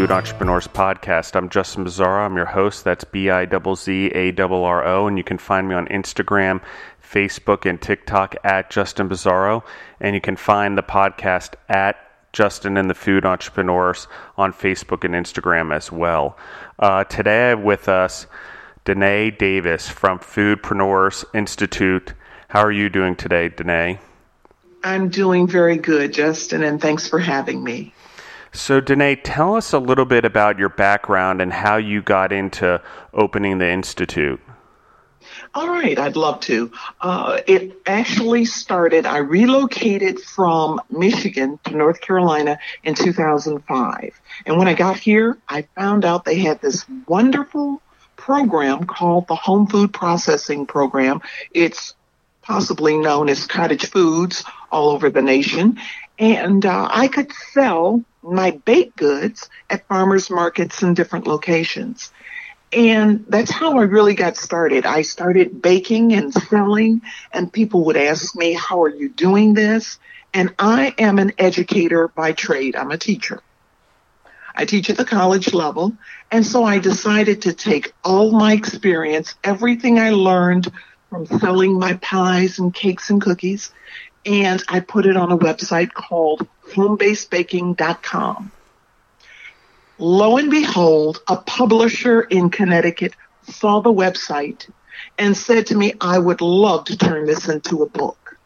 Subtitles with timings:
[0.00, 1.36] Food Entrepreneurs Podcast.
[1.36, 2.24] I'm Justin Bizzarro.
[2.24, 2.84] I'm your host.
[2.84, 6.62] That's B I Z A R O, and you can find me on Instagram,
[7.06, 9.62] Facebook, and TikTok at Justin Bizzarro,
[10.00, 11.98] and you can find the podcast at
[12.32, 14.08] Justin and the Food Entrepreneurs
[14.38, 16.38] on Facebook and Instagram as well.
[16.78, 18.26] Uh, today, I have with us
[18.86, 22.14] Danae Davis from Foodpreneurs Institute.
[22.48, 23.98] How are you doing today, Danae?
[24.82, 27.92] I'm doing very good, Justin, and thanks for having me.
[28.52, 32.82] So, Danae, tell us a little bit about your background and how you got into
[33.14, 34.40] opening the Institute.
[35.54, 36.70] All right, I'd love to.
[37.00, 44.20] Uh, it actually started, I relocated from Michigan to North Carolina in 2005.
[44.46, 47.82] And when I got here, I found out they had this wonderful
[48.16, 51.20] program called the Home Food Processing Program.
[51.52, 51.94] It's
[52.42, 55.78] possibly known as cottage foods all over the nation.
[56.18, 62.12] And uh, I could sell my baked goods at farmers markets in different locations.
[62.72, 64.86] And that's how I really got started.
[64.86, 69.98] I started baking and selling, and people would ask me, How are you doing this?
[70.32, 73.42] And I am an educator by trade, I'm a teacher.
[74.54, 75.96] I teach at the college level,
[76.30, 80.70] and so I decided to take all my experience, everything I learned
[81.08, 83.72] from selling my pies and cakes and cookies,
[84.24, 88.52] and I put it on a website called homebasedbaking.com.
[89.98, 94.70] Lo and behold, a publisher in Connecticut saw the website
[95.18, 98.38] and said to me, I would love to turn this into a book.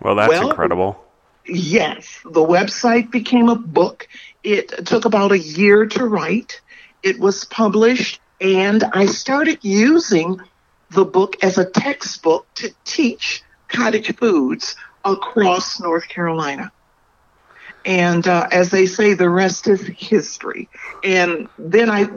[0.00, 1.04] Well, that's well, incredible.
[1.46, 4.08] Yes, the website became a book.
[4.42, 6.60] It took about a year to write.
[7.02, 10.40] It was published, and I started using
[10.90, 16.72] the book as a textbook to teach cottage foods across North Carolina.
[17.84, 20.68] And uh, as they say, the rest is history.
[21.02, 22.08] And then I,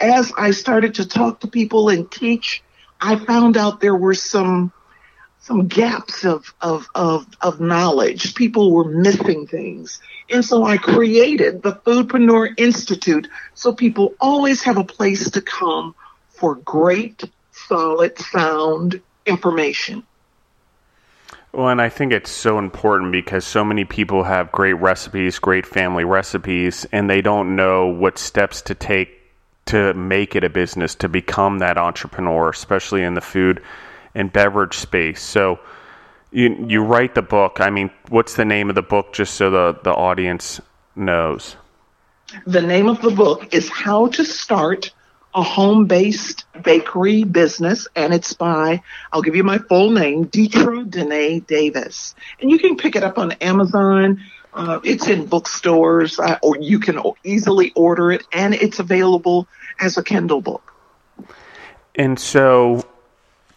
[0.00, 2.62] as I started to talk to people and teach,
[3.00, 4.72] I found out there were some
[5.40, 8.34] some gaps of, of, of, of knowledge.
[8.34, 9.98] People were missing things.
[10.28, 15.94] And so I created the Foodpreneur Institute so people always have a place to come
[16.28, 20.02] for great solid, sound information.
[21.52, 25.66] Well, and I think it's so important because so many people have great recipes, great
[25.66, 29.14] family recipes, and they don't know what steps to take
[29.66, 33.62] to make it a business, to become that entrepreneur, especially in the food
[34.14, 35.22] and beverage space.
[35.22, 35.58] So
[36.32, 37.60] you you write the book.
[37.60, 40.60] I mean, what's the name of the book just so the, the audience
[40.96, 41.56] knows?
[42.46, 44.92] The name of the book is How to Start
[45.34, 50.88] a home based bakery business, and it's by, I'll give you my full name, Deetra
[50.88, 52.14] Danae Davis.
[52.40, 54.22] And you can pick it up on Amazon.
[54.54, 59.46] Uh, it's in bookstores, uh, or you can easily order it, and it's available
[59.78, 60.74] as a Kindle book.
[61.94, 62.84] And so,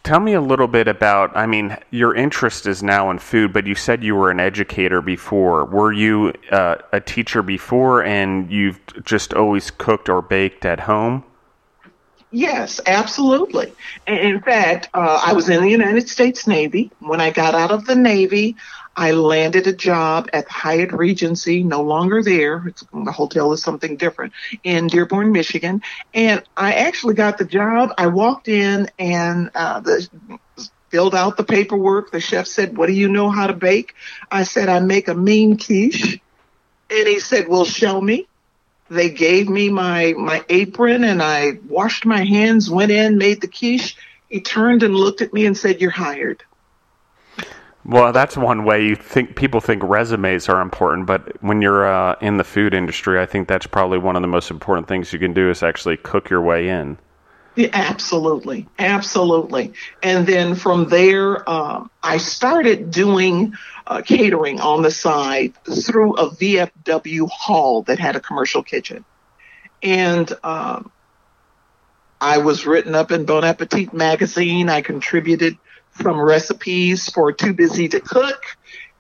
[0.04, 3.66] tell me a little bit about I mean, your interest is now in food, but
[3.66, 5.66] you said you were an educator before.
[5.66, 11.24] Were you uh, a teacher before, and you've just always cooked or baked at home?
[12.34, 13.74] Yes, absolutely.
[14.08, 16.90] In fact, uh, I was in the United States Navy.
[17.00, 18.56] When I got out of the Navy,
[18.96, 22.64] I landed a job at Hyatt Regency, no longer there.
[22.68, 24.32] It's, the hotel is something different
[24.64, 25.82] in Dearborn, Michigan.
[26.14, 27.94] And I actually got the job.
[27.98, 30.08] I walked in and uh, the
[30.90, 32.12] filled out the paperwork.
[32.12, 33.94] The chef said, "What do you know how to bake?"
[34.32, 36.20] I said, "I make a mean quiche."
[36.90, 38.28] And he said, "Well, show me."
[38.92, 43.48] They gave me my, my apron and I washed my hands, went in, made the
[43.48, 43.96] quiche.
[44.28, 46.44] He turned and looked at me and said, You're hired.
[47.86, 52.18] Well, that's one way you think people think resumes are important, but when you're uh,
[52.20, 55.20] in the food industry, I think that's probably one of the most important things you
[55.20, 56.98] can do is actually cook your way in.
[57.56, 59.74] Yeah, absolutely, absolutely.
[60.02, 63.54] And then from there, um, I started doing
[63.86, 69.04] uh, catering on the side through a VFW hall that had a commercial kitchen.
[69.84, 70.92] And um,
[72.22, 74.70] I was written up in Bon Appetit magazine.
[74.70, 75.58] I contributed
[76.02, 78.42] some recipes for Too Busy to Cook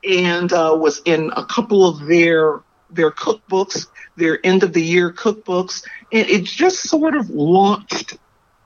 [0.03, 2.59] and uh, was in a couple of their
[2.89, 3.87] their cookbooks,
[4.17, 5.85] their end of the year cookbooks.
[6.11, 8.17] And it just sort of launched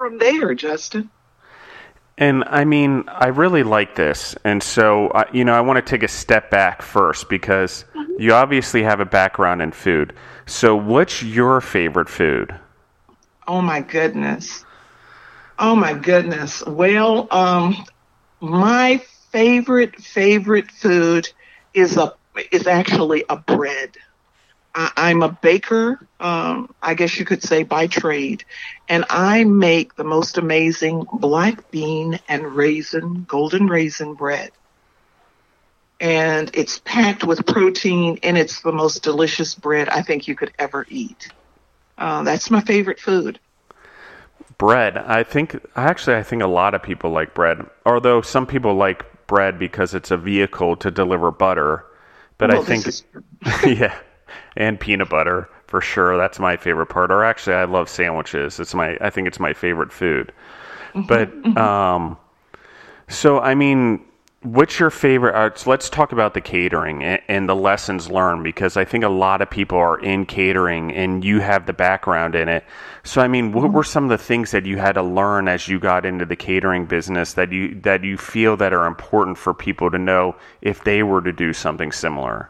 [0.05, 1.09] from there, Justin.
[2.19, 4.35] And I mean, I really like this.
[4.43, 8.21] And so, uh, you know, I want to take a step back first because mm-hmm.
[8.21, 10.13] you obviously have a background in food.
[10.45, 12.53] So, what's your favorite food?
[13.47, 14.63] Oh, my goodness.
[15.57, 16.63] Oh, my goodness.
[16.67, 17.75] Well, um,
[18.41, 19.01] my
[19.31, 21.27] favorite, favorite food
[21.73, 22.13] is a
[22.51, 23.97] is actually a bread.
[24.75, 28.43] I, I'm a baker, um, I guess you could say by trade,
[28.89, 34.51] and I make the most amazing black bean and raisin, golden raisin bread.
[36.01, 40.51] And it's packed with protein, and it's the most delicious bread I think you could
[40.59, 41.31] ever eat.
[41.97, 43.39] Uh, that's my favorite food.
[44.57, 44.97] Bread.
[44.97, 47.65] I think actually I think a lot of people like bread.
[47.85, 51.85] Although some people like bread because it's a vehicle to deliver butter.
[52.37, 52.85] But Well, I think
[53.79, 53.97] yeah,
[54.55, 56.17] and peanut butter for sure.
[56.17, 57.11] That's my favorite part.
[57.11, 58.59] Or actually, I love sandwiches.
[58.59, 60.31] It's my I think it's my favorite food.
[61.07, 62.17] But um,
[63.09, 64.05] so I mean,
[64.41, 65.35] what's your favorite?
[65.35, 69.03] Uh, so let's talk about the catering and, and the lessons learned because I think
[69.03, 72.63] a lot of people are in catering, and you have the background in it.
[73.03, 75.67] So I mean, what were some of the things that you had to learn as
[75.67, 79.53] you got into the catering business that you that you feel that are important for
[79.53, 82.49] people to know if they were to do something similar?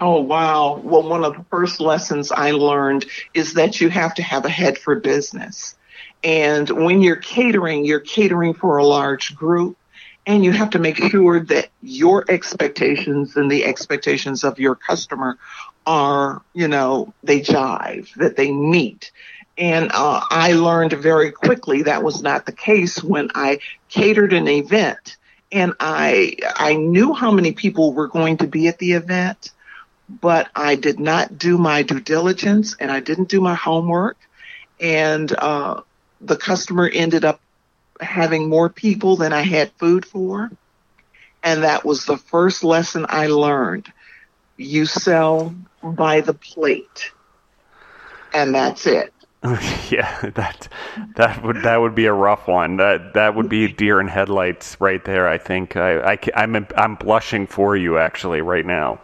[0.00, 0.80] Oh, wow.
[0.82, 3.04] Well, one of the first lessons I learned
[3.34, 5.74] is that you have to have a head for business.
[6.24, 9.76] And when you're catering, you're catering for a large group.
[10.26, 15.38] And you have to make sure that your expectations and the expectations of your customer
[15.86, 19.10] are, you know, they jive, that they meet.
[19.58, 24.46] And uh, I learned very quickly that was not the case when I catered an
[24.46, 25.16] event.
[25.52, 29.50] And I I knew how many people were going to be at the event
[30.10, 34.16] but I did not do my due diligence and I didn't do my homework.
[34.80, 35.82] And uh,
[36.20, 37.40] the customer ended up
[38.00, 40.50] having more people than I had food for.
[41.42, 43.92] And that was the first lesson I learned.
[44.56, 47.12] You sell by the plate.
[48.34, 49.12] And that's it.
[49.90, 50.68] yeah, that
[51.16, 52.76] that would that would be a rough one.
[52.76, 55.26] That that would be deer in headlights right there.
[55.26, 59.00] I think I, I I'm I'm blushing for you actually right now.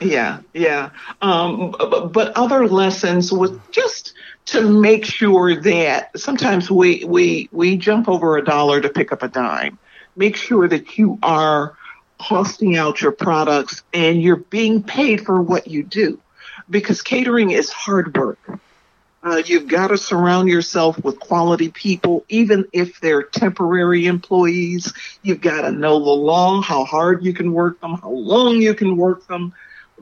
[0.00, 0.90] Yeah, yeah.
[1.22, 4.14] Um, but, other lessons was just
[4.46, 9.22] to make sure that sometimes we, we, we jump over a dollar to pick up
[9.22, 9.78] a dime.
[10.16, 11.76] Make sure that you are
[12.18, 16.20] costing out your products and you're being paid for what you do
[16.68, 18.38] because catering is hard work.
[19.22, 24.92] Uh, you've got to surround yourself with quality people, even if they're temporary employees.
[25.22, 28.74] You've got to know the law, how hard you can work them, how long you
[28.74, 29.54] can work them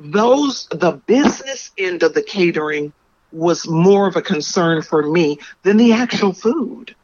[0.02, 2.92] those the business end of the catering
[3.30, 6.94] was more of a concern for me than the actual food.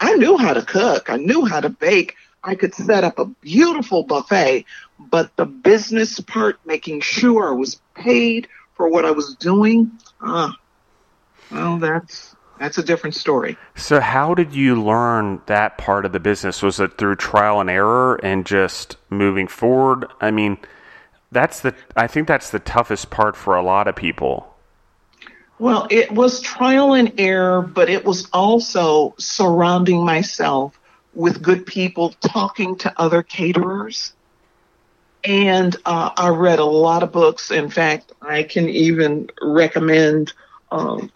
[0.00, 3.24] I knew how to cook, I knew how to bake, I could set up a
[3.26, 4.64] beautiful buffet,
[4.98, 9.90] but the business part, making sure I was paid for what I was doing,
[10.20, 10.52] uh,
[11.50, 13.56] well, that's that's a different story.
[13.74, 16.62] So, how did you learn that part of the business?
[16.62, 20.06] Was it through trial and error and just moving forward?
[20.20, 20.58] I mean,
[21.30, 24.54] that's the I think that's the toughest part for a lot of people.
[25.58, 30.78] Well, it was trial and error, but it was also surrounding myself
[31.14, 34.12] with good people, talking to other caterers.
[35.24, 37.50] And uh, I read a lot of books.
[37.50, 40.32] In fact, I can even recommend
[40.70, 41.10] um,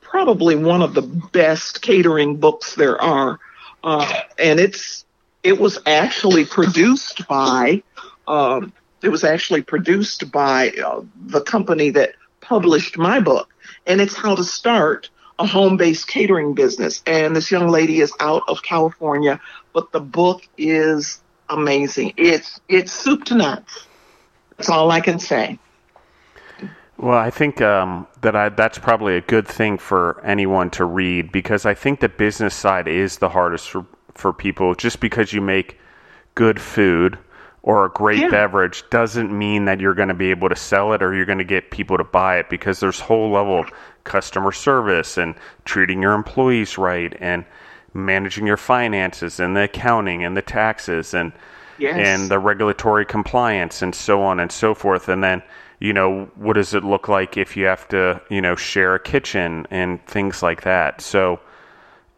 [0.00, 3.38] probably one of the best catering books there are.
[3.84, 5.04] Uh, and it's
[5.42, 7.82] it was actually produced by
[8.30, 8.72] um,
[9.02, 13.52] it was actually produced by uh, the company that published my book,
[13.86, 17.02] and it's how to start a home-based catering business.
[17.06, 19.40] And this young lady is out of California,
[19.72, 22.14] but the book is amazing.
[22.16, 23.86] It's it's soup to nuts.
[24.56, 25.58] That's all I can say.
[26.98, 31.32] Well, I think um, that I, that's probably a good thing for anyone to read
[31.32, 34.74] because I think the business side is the hardest for, for people.
[34.74, 35.80] Just because you make
[36.34, 37.18] good food
[37.62, 38.30] or a great Yeah.
[38.30, 41.38] beverage doesn't mean that you're going to be able to sell it or you're going
[41.38, 43.70] to get people to buy it because there's whole level of
[44.04, 47.44] customer service and treating your employees right and
[47.92, 51.32] managing your finances and the accounting and the taxes and
[51.78, 51.96] Yes.
[51.96, 55.42] and the regulatory compliance and so on and so forth and then
[55.80, 59.00] you know what does it look like if you have to you know share a
[59.00, 61.40] kitchen and things like that so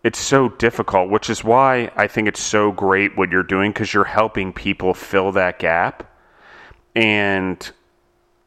[0.04, 3.92] it's so difficult which is why i think it's so great what you're doing because
[3.94, 6.08] you're helping people fill that gap
[6.94, 7.70] and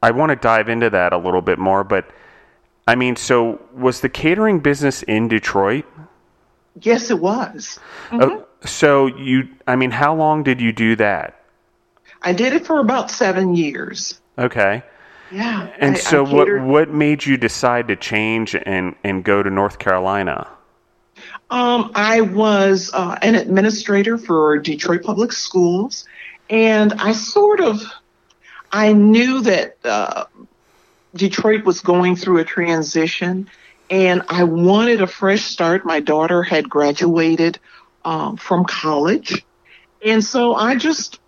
[0.03, 2.09] i want to dive into that a little bit more but
[2.87, 5.85] i mean so was the catering business in detroit
[6.81, 7.79] Yes, it was.
[8.11, 11.39] Oh, so you i mean how long did you do that
[12.21, 14.19] I did it for about seven years.
[14.37, 14.83] okay
[15.31, 15.69] Yeah.
[15.79, 19.49] And I- so, I what what made you decide to change and and go to
[19.49, 20.47] North Carolina?
[21.49, 26.05] Um, I was uh, an administrator for Detroit Public Schools,
[26.49, 27.81] and I sort of,
[28.71, 30.25] I knew that uh,
[31.15, 33.47] Detroit was going through a transition
[33.89, 35.85] and I wanted a fresh start.
[35.85, 37.59] My daughter had graduated
[38.03, 39.45] um, from college.
[40.03, 41.19] And so I just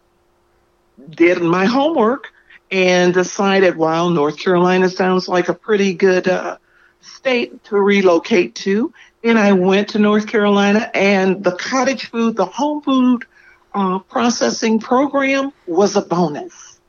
[1.09, 2.27] did my homework
[2.71, 6.57] and decided, well, North Carolina sounds like a pretty good uh,
[7.01, 8.93] state to relocate to.
[9.23, 13.25] And I went to North Carolina, and the cottage food, the home food
[13.73, 16.79] uh, processing program was a bonus.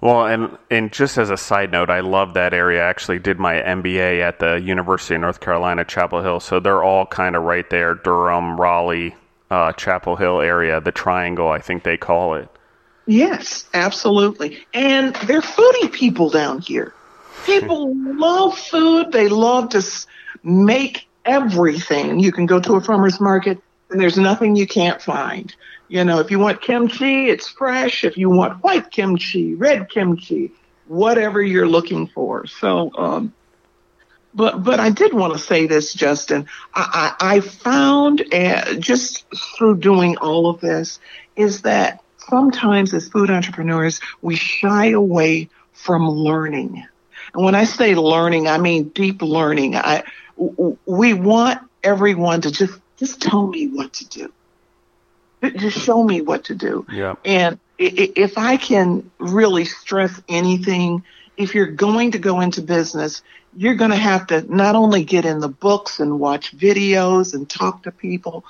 [0.00, 2.82] Well, and and just as a side note, I love that area.
[2.82, 6.40] I actually did my MBA at the University of North Carolina, Chapel Hill.
[6.40, 9.14] So they're all kind of right there, Durham, Raleigh,
[9.50, 12.48] uh, Chapel Hill area, the triangle, I think they call it.
[13.06, 14.64] Yes, absolutely.
[14.72, 16.94] And they're foodie people down here.
[17.46, 19.12] People love food.
[19.12, 19.82] They love to
[20.42, 22.20] make everything.
[22.20, 23.58] You can go to a farmer's market
[23.90, 25.54] and there's nothing you can't find.
[25.88, 28.04] You know, if you want kimchi, it's fresh.
[28.04, 30.52] If you want white kimchi, red kimchi,
[30.86, 32.46] whatever you're looking for.
[32.46, 33.34] So, um,
[34.32, 36.46] but but I did want to say this, Justin.
[36.74, 39.24] I, I, I found uh, just
[39.58, 41.00] through doing all of this
[41.34, 46.86] is that sometimes as food entrepreneurs we shy away from learning.
[47.34, 49.74] And when I say learning, I mean deep learning.
[49.76, 50.04] I
[50.86, 54.32] we want everyone to just just tell me what to do.
[55.56, 56.86] Just show me what to do.
[56.92, 57.14] Yeah.
[57.24, 61.02] And if I can really stress anything,
[61.38, 63.22] if you're going to go into business,
[63.56, 67.48] you're going to have to not only get in the books and watch videos and
[67.48, 68.44] talk to people,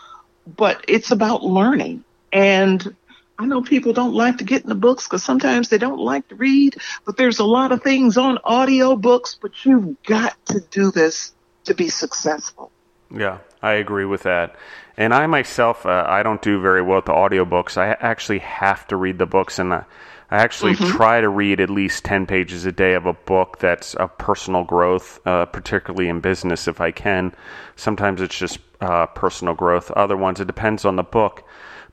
[0.57, 2.03] but it's about learning.
[2.33, 2.97] And
[3.39, 6.27] I know people don't like to get in the books because sometimes they don't like
[6.29, 10.59] to read, but there's a lot of things on audio books, but you've got to
[10.59, 11.33] do this
[11.71, 12.71] to be successful.
[13.15, 14.57] Yeah, I agree with that.
[14.97, 17.77] And I myself, uh, I don't do very well with the audiobooks.
[17.77, 19.85] I actually have to read the books, and I,
[20.31, 20.97] I actually mm-hmm.
[20.97, 24.65] try to read at least 10 pages a day of a book that's a personal
[24.65, 27.33] growth, uh, particularly in business if I can.
[27.77, 29.93] Sometimes it's just uh, personal growth.
[29.93, 31.45] Other ones, it depends on the book.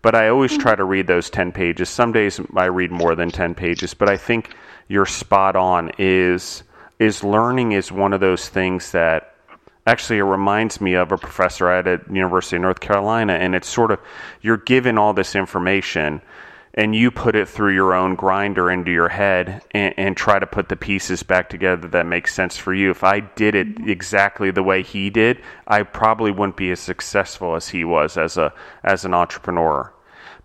[0.02, 0.62] But I always mm-hmm.
[0.62, 1.90] try to read those 10 pages.
[1.90, 4.56] Some days I read more than 10 pages, but I think
[4.88, 6.64] you're spot on is
[7.00, 9.37] is learning is one of those things that
[9.88, 13.56] actually it reminds me of a professor I had at University of North Carolina, and
[13.56, 14.00] it's sort of
[14.42, 16.22] you're given all this information
[16.78, 20.46] and you put it through your own grinder into your head and, and, try to
[20.46, 22.92] put the pieces back together that make sense for you.
[22.92, 23.90] If I did it mm-hmm.
[23.90, 28.38] exactly the way he did, I probably wouldn't be as successful as he was as
[28.38, 28.54] a
[28.84, 29.92] as an entrepreneur.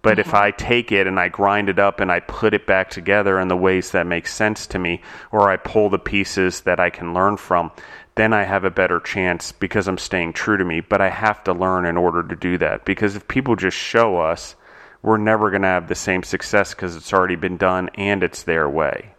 [0.00, 0.36] But if mm-hmm.
[0.36, 3.48] I take it and I grind it up and I put it back together in
[3.48, 7.14] the ways that make sense to me, or I pull the pieces that I can
[7.14, 7.70] learn from,
[8.14, 10.80] then I have a better chance because I'm staying true to me.
[10.80, 12.84] But I have to learn in order to do that.
[12.84, 14.54] Because if people just show us,
[15.02, 18.42] we're never going to have the same success because it's already been done and it's
[18.42, 19.14] their way.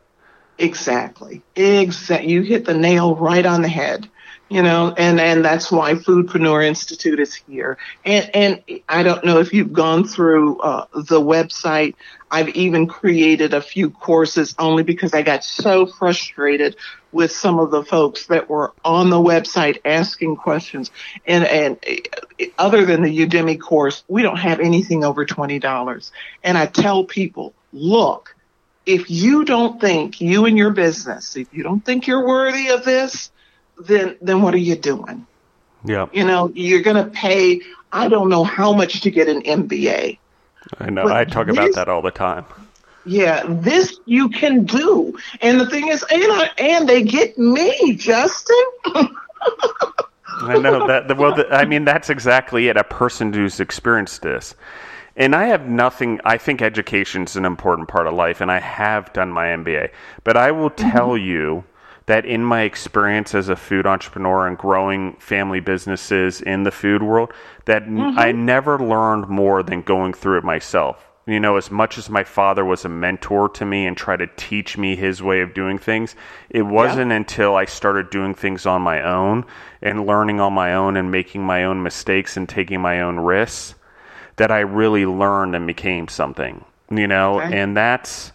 [0.58, 1.42] Exactly.
[1.56, 2.32] Exactly.
[2.32, 4.10] You hit the nail right on the head
[4.54, 7.76] you know, and, and that's why Foodpreneur Institute is here.
[8.06, 11.96] And, and I don't know if you've gone through uh, the website.
[12.34, 16.76] I've even created a few courses only because I got so frustrated
[17.12, 20.90] with some of the folks that were on the website asking questions.
[21.28, 26.12] And, and eh, other than the Udemy course, we don't have anything over $20.
[26.44, 28.36] And I tell people, look,
[28.88, 32.84] if you don't think you and your business, if you don't think you're worthy of
[32.84, 33.32] this,
[33.78, 35.28] then then what are you doing?
[35.86, 36.08] Yeah.
[36.12, 37.62] You know, you're going to pay
[37.92, 40.18] I don't know how much to get an MBA.
[40.80, 41.08] I know.
[41.08, 42.46] I talk this, about that all the time.
[43.06, 45.18] Yeah, this you can do.
[45.42, 48.56] And the thing is, and I, and they get me, Justin.
[50.42, 51.18] I know that.
[51.18, 52.78] Well, the, I mean, that's exactly it.
[52.78, 54.56] A person who's experienced this.
[55.16, 56.20] And I have nothing.
[56.26, 59.92] I think education is an important part of life, and I have done my MBA.
[60.24, 61.26] But I will tell mm-hmm.
[61.26, 61.64] you
[62.06, 67.02] that in my experience as a food entrepreneur and growing family businesses in the food
[67.02, 67.32] world,
[67.66, 68.18] that mm-hmm.
[68.20, 71.10] I never learned more than going through it myself.
[71.26, 74.28] You know, as much as my father was a mentor to me and tried to
[74.36, 76.18] teach me his way of doing things,
[76.50, 77.18] it wasn't yeah.
[77.18, 79.46] until I started doing things on my own
[79.82, 83.76] and learning on my own and making my own mistakes and taking my own risks
[84.36, 86.66] that I really learned and became something.
[86.92, 87.58] You know, okay.
[87.58, 88.34] and that's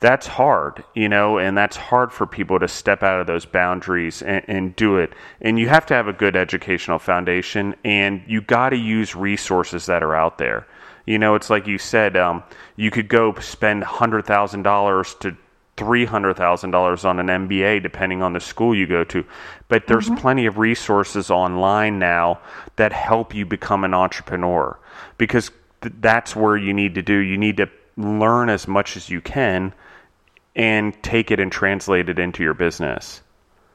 [0.00, 4.22] that's hard, you know, and that's hard for people to step out of those boundaries
[4.22, 5.12] and, and do it.
[5.40, 9.86] And you have to have a good educational foundation, and you got to use resources
[9.86, 10.66] that are out there.
[11.06, 12.44] You know, it's like you said, um,
[12.76, 15.36] you could go spend hundred thousand dollars to
[15.76, 19.24] three hundred thousand dollars on an MBA, depending on the school you go to.
[19.66, 20.16] But there's mm-hmm.
[20.16, 22.40] plenty of resources online now
[22.76, 24.78] that help you become an entrepreneur
[25.16, 25.50] because
[25.80, 27.14] th- that's where you need to do.
[27.14, 29.72] You need to learn as much as you can
[30.58, 33.22] and take it and translate it into your business.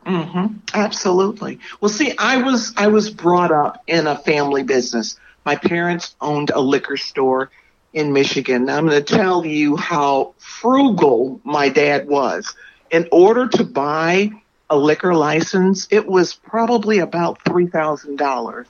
[0.06, 0.58] Mm-hmm.
[0.74, 1.60] Absolutely.
[1.80, 5.18] Well, see, I was I was brought up in a family business.
[5.46, 7.50] My parents owned a liquor store
[7.94, 8.66] in Michigan.
[8.66, 12.54] Now, I'm going to tell you how frugal my dad was.
[12.92, 14.32] In order to buy
[14.70, 18.68] a liquor license, it was probably about three thousand dollars.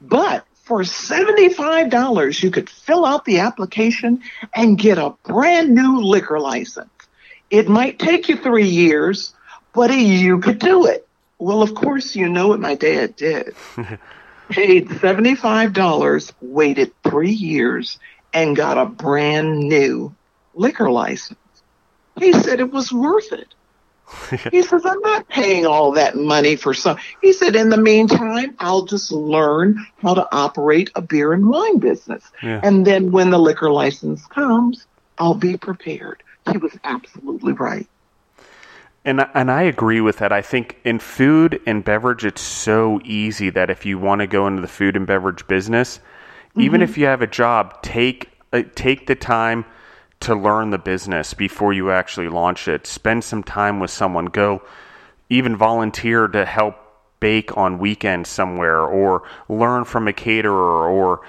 [0.00, 4.22] But for $75, you could fill out the application
[4.54, 6.92] and get a brand new liquor license.
[7.50, 9.34] It might take you three years,
[9.74, 11.08] but you could do it.
[11.40, 13.56] Well, of course, you know what my dad did.
[14.48, 17.98] Paid $75, waited three years,
[18.32, 20.14] and got a brand new
[20.54, 21.40] liquor license.
[22.16, 23.48] He said it was worth it.
[24.50, 26.98] He says, I'm not paying all that money for some.
[27.20, 31.78] He said, in the meantime, I'll just learn how to operate a beer and wine
[31.78, 32.24] business.
[32.42, 32.60] Yeah.
[32.62, 34.86] And then when the liquor license comes,
[35.18, 36.22] I'll be prepared.
[36.50, 37.86] He was absolutely right.
[39.04, 40.30] And and I agree with that.
[40.30, 44.46] I think in food and beverage, it's so easy that if you want to go
[44.46, 46.60] into the food and beverage business, mm-hmm.
[46.60, 49.64] even if you have a job, take uh, take the time
[50.20, 52.86] to learn the business before you actually launch it.
[52.86, 54.26] Spend some time with someone.
[54.26, 54.62] Go
[55.28, 56.76] even volunteer to help
[57.20, 61.20] bake on weekends somewhere, or learn from a caterer, or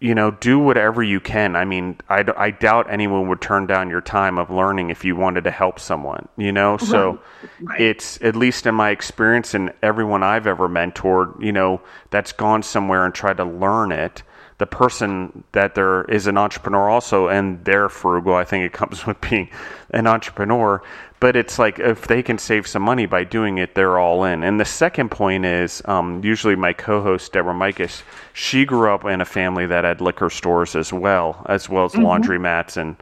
[0.00, 1.54] you know, do whatever you can.
[1.54, 5.14] I mean, I, I doubt anyone would turn down your time of learning if you
[5.14, 6.78] wanted to help someone, you know?
[6.78, 7.20] So
[7.60, 7.80] right.
[7.80, 12.62] it's, at least in my experience and everyone I've ever mentored, you know, that's gone
[12.62, 14.22] somewhere and tried to learn it.
[14.60, 18.34] The person that there is an entrepreneur also, and they're frugal.
[18.34, 19.50] I think it comes with being
[19.90, 20.80] an entrepreneur
[21.20, 24.42] but it's like if they can save some money by doing it, they're all in.
[24.42, 29.20] And the second point is um, usually my co-host Deborah Mikas, she grew up in
[29.20, 32.06] a family that had liquor stores as well, as well as mm-hmm.
[32.06, 32.96] laundromats and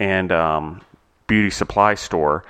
[0.00, 0.82] and um,
[1.28, 2.44] beauty supply store.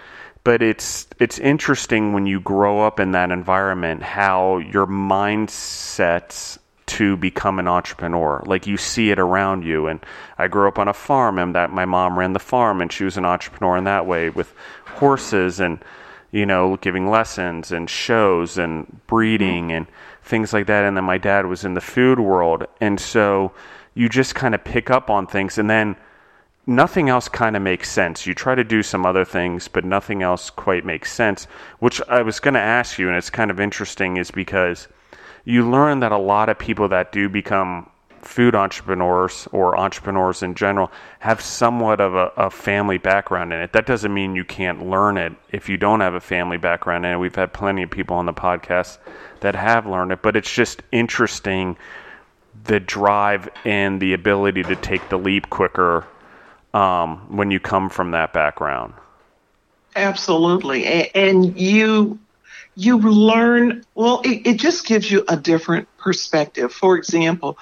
[0.45, 6.57] But it's it's interesting when you grow up in that environment how your mindsets
[6.93, 8.43] to become an entrepreneur.
[8.45, 9.87] Like you see it around you.
[9.87, 10.05] And
[10.37, 13.05] I grew up on a farm, and that my mom ran the farm, and she
[13.05, 14.53] was an entrepreneur in that way with
[14.85, 15.83] horses and
[16.33, 19.87] you know giving lessons and shows and breeding and
[20.23, 20.85] things like that.
[20.85, 23.53] And then my dad was in the food world, and so
[23.95, 25.97] you just kind of pick up on things, and then
[26.67, 28.27] nothing else kind of makes sense.
[28.27, 31.47] You try to do some other things, but nothing else quite makes sense.
[31.79, 34.89] Which I was going to ask you, and it's kind of interesting, is because
[35.45, 37.89] you learn that a lot of people that do become
[38.23, 43.73] food entrepreneurs or entrepreneurs in general have somewhat of a, a, family background in it.
[43.73, 47.13] That doesn't mean you can't learn it if you don't have a family background in
[47.13, 47.17] it.
[47.17, 48.99] We've had plenty of people on the podcast
[49.41, 51.77] that have learned it, but it's just interesting
[52.65, 56.07] the drive and the ability to take the leap quicker
[56.75, 58.95] um, when you come from that background.
[59.97, 61.11] Absolutely.
[61.15, 62.19] And you
[62.75, 66.73] you learn, well, it, it, just gives you a different perspective.
[66.73, 67.59] For example,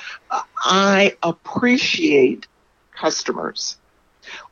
[0.58, 2.46] I appreciate
[2.92, 3.76] customers.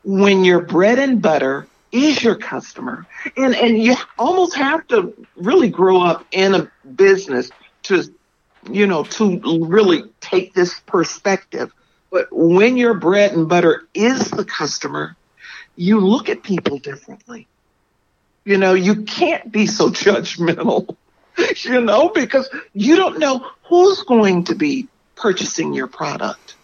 [0.03, 3.05] When your bread and butter is your customer,
[3.37, 7.49] and, and you almost have to really grow up in a business
[7.83, 8.03] to,
[8.69, 11.71] you know, to really take this perspective.
[12.11, 15.15] But when your bread and butter is the customer,
[15.75, 17.47] you look at people differently
[18.45, 20.95] you know, you can't be so judgmental,
[21.63, 26.55] you know, because you don't know who's going to be purchasing your product.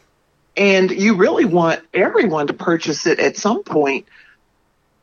[0.58, 4.08] And you really want everyone to purchase it at some point.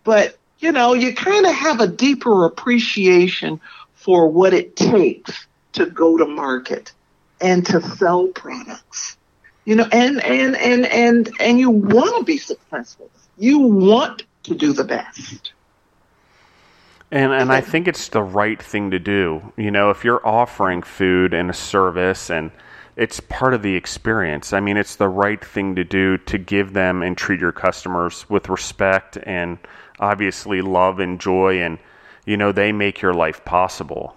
[0.02, 3.60] But, you know, you kind of have a deeper appreciation
[3.94, 6.92] for what it takes to go to market
[7.40, 9.16] and to sell products.
[9.64, 13.10] You know, and and and and and you want to be successful.
[13.38, 15.52] You want to do the best.
[17.12, 19.52] And and I think it's the right thing to do.
[19.58, 22.50] You know, if you're offering food and a service and
[22.96, 24.52] it's part of the experience.
[24.52, 28.28] I mean, it's the right thing to do to give them and treat your customers
[28.28, 29.58] with respect and
[30.00, 31.78] obviously love and joy and
[32.24, 34.16] you know, they make your life possible.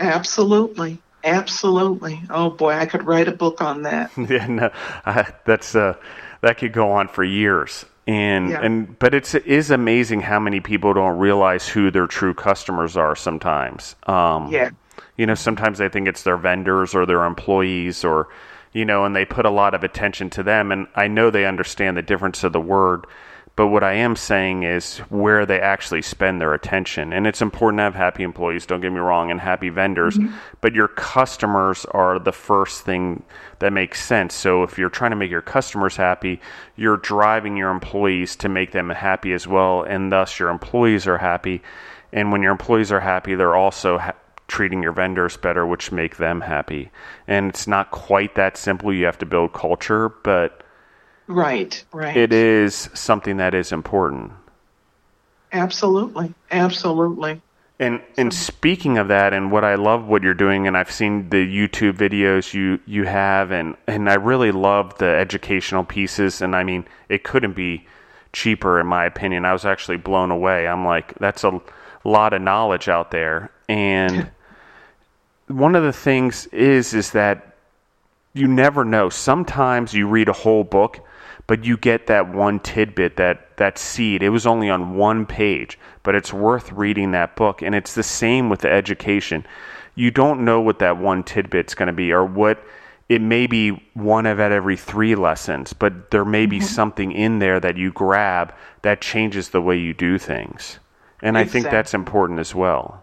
[0.00, 0.98] Absolutely.
[1.24, 2.20] Absolutely.
[2.30, 4.10] Oh boy, I could write a book on that.
[4.16, 4.70] yeah, no,
[5.04, 5.94] uh, that's uh,
[6.40, 8.60] that could go on for years and yeah.
[8.60, 12.96] and but it's it is amazing how many people don't realize who their true customers
[12.96, 13.94] are sometimes.
[14.06, 14.70] Um yeah.
[15.16, 18.28] you know sometimes they think it's their vendors or their employees or
[18.72, 20.72] you know and they put a lot of attention to them.
[20.72, 23.06] And i know they understand the difference of the word
[23.54, 27.12] But what I am saying is where they actually spend their attention.
[27.12, 30.16] And it's important to have happy employees, don't get me wrong, and happy vendors.
[30.16, 30.34] Mm-hmm.
[30.62, 33.22] But your customers are the first thing
[33.58, 34.34] that makes sense.
[34.34, 36.40] So if you're trying to make your customers happy,
[36.76, 39.82] you're driving your employees to make them happy as well.
[39.82, 41.62] And thus your employees are happy.
[42.10, 44.14] And when your employees are happy, they're also ha-
[44.48, 46.90] treating your vendors better, which make them happy.
[47.28, 48.94] And it's not quite that simple.
[48.94, 50.62] You have to build culture, but
[51.26, 52.16] Right, right.
[52.16, 54.32] It is something that is important.
[55.52, 57.40] Absolutely, absolutely.
[57.78, 61.28] And and speaking of that, and what I love what you're doing, and I've seen
[61.30, 66.40] the YouTube videos you you have, and and I really love the educational pieces.
[66.42, 67.86] And I mean, it couldn't be
[68.32, 69.44] cheaper in my opinion.
[69.44, 70.66] I was actually blown away.
[70.66, 71.60] I'm like, that's a
[72.04, 74.30] lot of knowledge out there, and
[75.48, 77.56] one of the things is is that
[78.32, 79.08] you never know.
[79.08, 81.00] Sometimes you read a whole book
[81.52, 84.22] but you get that one tidbit, that that seed.
[84.22, 87.60] It was only on one page, but it's worth reading that book.
[87.60, 89.44] And it's the same with the education.
[89.94, 92.64] You don't know what that one tidbit's going to be, or what
[93.10, 96.64] it may be one of at every three lessons, but there may be mm-hmm.
[96.64, 100.78] something in there that you grab that changes the way you do things.
[101.20, 101.60] And exactly.
[101.60, 103.01] I think that's important as well.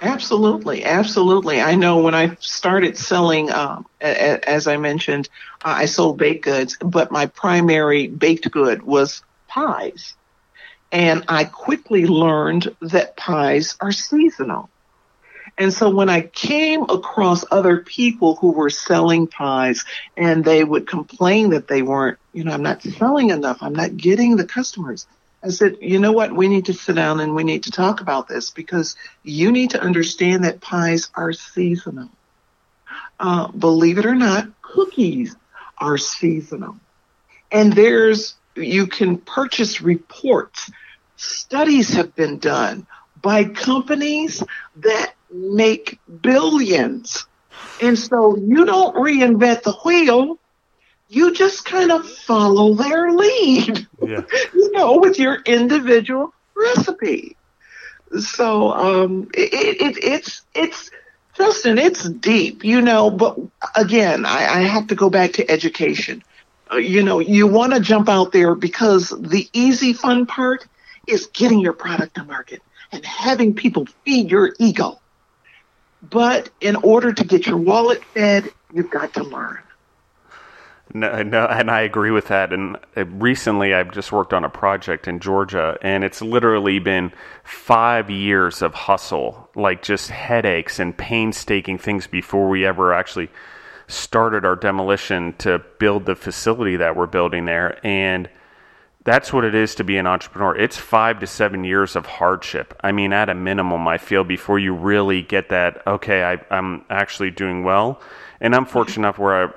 [0.00, 1.60] Absolutely, absolutely.
[1.60, 5.28] I know when I started selling, um, as I mentioned,
[5.62, 10.14] uh, I sold baked goods, but my primary baked good was pies.
[10.90, 14.70] And I quickly learned that pies are seasonal.
[15.58, 19.84] And so when I came across other people who were selling pies
[20.16, 23.96] and they would complain that they weren't, you know, I'm not selling enough, I'm not
[23.96, 25.06] getting the customers.
[25.42, 26.34] I said, you know what?
[26.34, 29.70] We need to sit down and we need to talk about this because you need
[29.70, 32.10] to understand that pies are seasonal.
[33.18, 35.34] Uh, believe it or not, cookies
[35.78, 36.76] are seasonal.
[37.50, 40.70] And there's, you can purchase reports.
[41.16, 42.86] Studies have been done
[43.20, 44.42] by companies
[44.76, 47.26] that make billions.
[47.82, 50.38] And so you don't reinvent the wheel
[51.10, 54.22] you just kind of follow their lead, yeah.
[54.54, 57.36] you know, with your individual recipe.
[58.20, 60.90] So um, it, it, it's it's
[61.36, 63.10] Justin, it's deep, you know.
[63.10, 63.38] But
[63.74, 66.22] again, I, I have to go back to education.
[66.72, 70.64] Uh, you know, you want to jump out there because the easy, fun part
[71.08, 75.00] is getting your product to market and having people feed your ego.
[76.08, 79.58] But in order to get your wallet fed, you've got to learn.
[80.92, 82.52] No, no, and I agree with that.
[82.52, 87.12] And uh, recently, I've just worked on a project in Georgia, and it's literally been
[87.44, 93.30] five years of hustle, like just headaches and painstaking things before we ever actually
[93.86, 97.84] started our demolition to build the facility that we're building there.
[97.86, 98.28] And
[99.04, 100.56] that's what it is to be an entrepreneur.
[100.56, 102.74] It's five to seven years of hardship.
[102.80, 106.84] I mean, at a minimum, I feel before you really get that, okay, I, I'm
[106.90, 108.00] actually doing well.
[108.40, 109.52] And I'm fortunate enough where I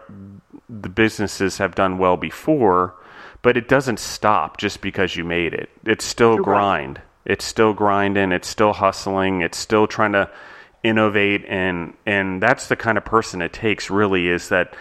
[0.70, 2.96] the businesses have done well before,
[3.42, 5.70] but it doesn't stop just because you made it.
[5.86, 6.98] It's still You're grind.
[6.98, 7.06] Right.
[7.26, 8.32] It's still grinding.
[8.32, 9.42] It's still hustling.
[9.42, 10.30] It's still trying to
[10.84, 13.90] innovate, and and that's the kind of person it takes.
[13.90, 14.76] Really, is that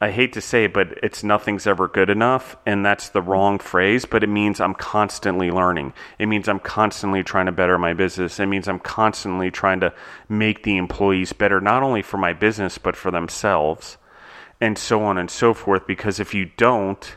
[0.00, 3.58] I hate to say it, but it's nothing's ever good enough, and that's the wrong
[3.58, 4.04] phrase.
[4.04, 5.94] But it means I'm constantly learning.
[6.18, 8.38] It means I'm constantly trying to better my business.
[8.38, 9.92] It means I'm constantly trying to
[10.28, 13.96] make the employees better, not only for my business but for themselves
[14.60, 15.86] and so on and so forth.
[15.86, 17.16] Because if you don't,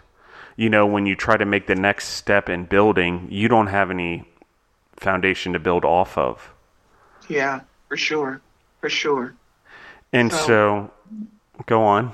[0.56, 3.92] you know, when you try to make the next step in building, you don't have
[3.92, 4.26] any
[4.96, 6.54] foundation to build off of.
[7.28, 8.42] Yeah, for sure.
[8.82, 9.36] For sure.
[10.14, 10.92] And so, so
[11.66, 12.14] go on.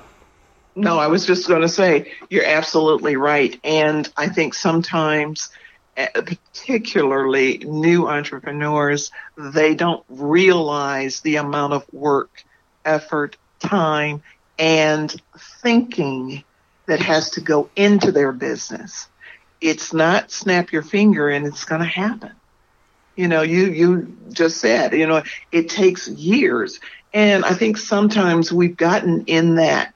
[0.76, 3.58] No, I was just going to say you're absolutely right.
[3.62, 5.50] And I think sometimes,
[5.96, 12.42] eh, particularly new entrepreneurs, they don't realize the amount of work,
[12.84, 14.22] effort, time,
[14.58, 15.14] and
[15.62, 16.44] thinking
[16.86, 19.08] that has to go into their business.
[19.60, 22.32] It's not snap your finger and it's going to happen.
[23.16, 26.80] You know, you, you just said, you know, it takes years.
[27.12, 29.94] And I think sometimes we've gotten in that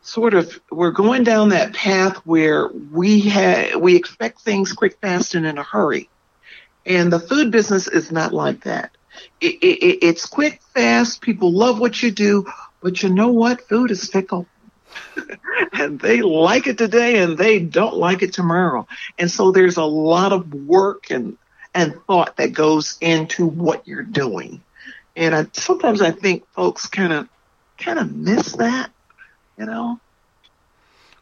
[0.00, 5.34] sort of, we're going down that path where we have, we expect things quick, fast,
[5.34, 6.08] and in a hurry.
[6.86, 8.96] And the food business is not like that.
[9.40, 11.20] It, it, it's quick, fast.
[11.20, 12.46] People love what you do.
[12.80, 13.68] But you know what?
[13.68, 14.46] Food is fickle.
[15.72, 18.86] and they like it today and they don't like it tomorrow.
[19.18, 21.36] And so there's a lot of work and,
[21.74, 24.62] and thought that goes into what you're doing.
[25.16, 27.28] And I, sometimes I think folks kind of,
[27.78, 28.90] kind of miss that,
[29.58, 30.00] you know?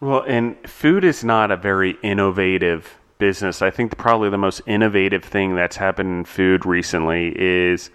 [0.00, 3.62] Well, and food is not a very innovative business.
[3.62, 7.90] I think probably the most innovative thing that's happened in food recently is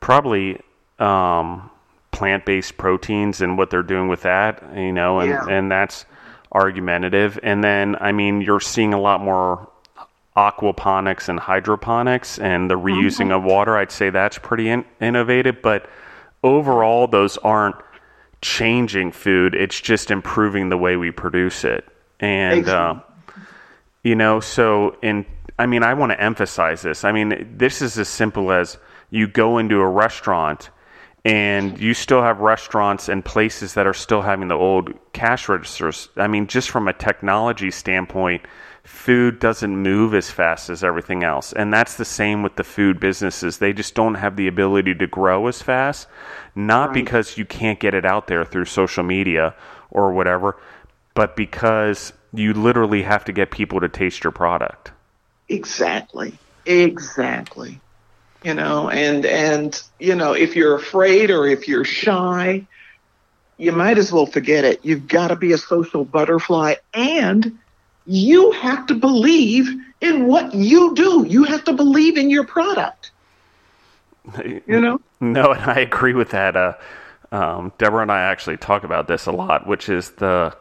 [0.00, 0.60] probably
[0.98, 1.70] um,
[2.16, 4.62] plant-based proteins and what they're doing with that.
[4.74, 5.46] You know, and Yeah.
[5.48, 6.06] and that's
[6.50, 7.38] argumentative.
[7.42, 9.68] And then I mean, you're seeing a lot more
[10.36, 13.76] aquaponics and hydroponics and the reusing of water.
[13.76, 15.88] I'd say that's pretty in- innovative, but
[16.42, 17.76] overall, those aren't
[18.42, 19.54] changing food.
[19.54, 21.84] It's just improving the way we produce it.
[22.20, 22.96] And uh,
[24.02, 25.26] you know, so in
[25.58, 27.02] I mean, I want to emphasize this.
[27.04, 28.76] I mean, this is as simple as
[29.10, 30.68] you go into a restaurant
[31.26, 36.08] and you still have restaurants and places that are still having the old cash registers.
[36.16, 38.42] I mean, just from a technology standpoint,
[38.84, 41.52] food doesn't move as fast as everything else.
[41.52, 43.58] And that's the same with the food businesses.
[43.58, 46.06] They just don't have the ability to grow as fast,
[46.54, 49.52] not because you can't get it out there through social media
[49.90, 50.56] or whatever,
[51.14, 54.92] but because you literally have to get people to taste your product.
[55.48, 56.38] Exactly.
[56.66, 57.80] Exactly.
[58.44, 62.66] You know, and and you know, if you're afraid or if you're shy,
[63.56, 64.84] you might as well forget it.
[64.84, 67.58] You've got to be a social butterfly and
[68.06, 69.68] you have to believe
[70.00, 71.26] in what you do.
[71.28, 73.10] You have to believe in your product.
[74.66, 75.00] You know?
[75.20, 76.56] No, and I agree with that.
[76.56, 76.74] Uh,
[77.30, 80.56] um, Deborah and I actually talk about this a lot, which is the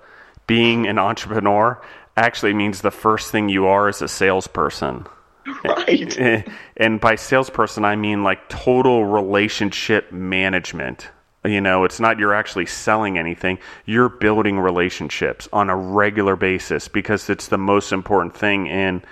[0.47, 1.81] being an entrepreneur
[2.15, 5.07] actually means the first thing you are is a salesperson.
[5.63, 6.47] Right.
[6.77, 11.09] And by salesperson, I mean like total relationship management.
[11.45, 16.87] You know, it's not you're actually selling anything, you're building relationships on a regular basis
[16.87, 18.67] because it's the most important thing.
[18.67, 19.05] And,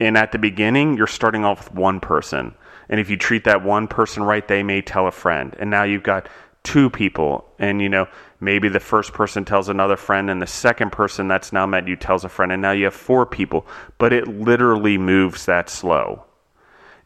[0.00, 2.54] and at the beginning, you're starting off with one person.
[2.88, 5.54] And if you treat that one person right, they may tell a friend.
[5.58, 6.28] And now you've got
[6.64, 7.44] two people.
[7.58, 8.06] And, you know,
[8.40, 11.96] maybe the first person tells another friend, and the second person that's now met you
[11.96, 12.52] tells a friend.
[12.52, 13.66] And now you have four people.
[13.98, 16.24] But it literally moves that slow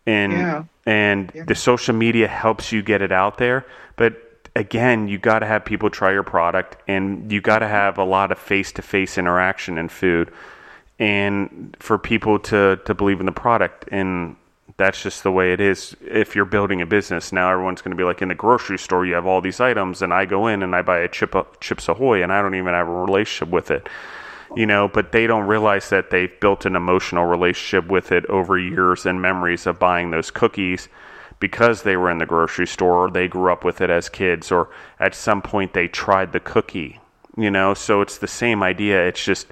[0.06, 0.64] and Yeah.
[0.86, 3.66] and the social media helps you get it out there
[3.96, 4.14] but
[4.54, 8.04] again you got to have people try your product and you got to have a
[8.04, 10.30] lot of face-to-face interaction in food
[11.00, 14.36] and for people to to believe in the product and
[14.76, 15.96] that's just the way it is.
[16.02, 19.06] If you're building a business now everyone's going to be like in the grocery store
[19.06, 21.88] you have all these items and i go in and i buy a chip chips
[21.88, 23.88] ahoy and i don't even have a relationship with it.
[24.54, 28.58] You know, but they don't realize that they've built an emotional relationship with it over
[28.58, 30.88] years and memories of buying those cookies
[31.40, 34.50] because they were in the grocery store or they grew up with it as kids
[34.50, 37.00] or at some point they tried the cookie,
[37.36, 39.06] you know, so it's the same idea.
[39.06, 39.48] It's just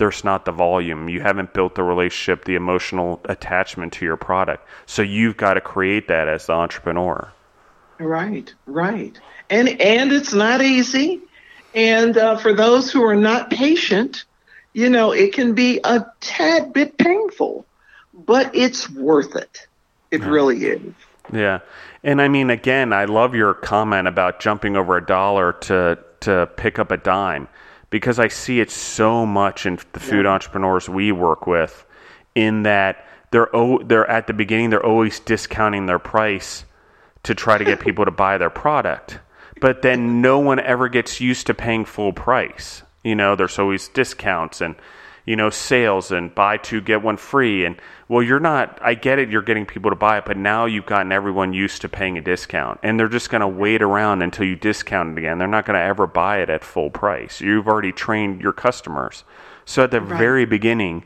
[0.00, 1.10] there's not the volume.
[1.10, 4.66] You haven't built the relationship, the emotional attachment to your product.
[4.86, 7.30] So you've got to create that as the entrepreneur.
[7.98, 9.20] Right, right.
[9.50, 11.20] And and it's not easy.
[11.74, 14.24] And uh, for those who are not patient,
[14.72, 17.66] you know, it can be a tad bit painful,
[18.14, 19.66] but it's worth it.
[20.10, 20.94] It really is.
[21.30, 21.60] Yeah.
[22.02, 26.48] And I mean, again, I love your comment about jumping over a dollar to, to
[26.56, 27.48] pick up a dime
[27.90, 31.84] because I see it so much in the food entrepreneurs we work with
[32.34, 33.48] in that they're,
[33.84, 36.64] they're at the beginning, they're always discounting their price
[37.24, 39.18] to try to get people to buy their product.
[39.60, 42.82] But then no one ever gets used to paying full price.
[43.04, 44.74] You know, there's always discounts and,
[45.26, 47.64] you know, sales and buy two, get one free.
[47.64, 47.76] And,
[48.08, 50.86] well, you're not, I get it, you're getting people to buy it, but now you've
[50.86, 52.80] gotten everyone used to paying a discount.
[52.82, 55.38] And they're just going to wait around until you discount it again.
[55.38, 57.40] They're not going to ever buy it at full price.
[57.40, 59.24] You've already trained your customers.
[59.64, 61.04] So at the very beginning,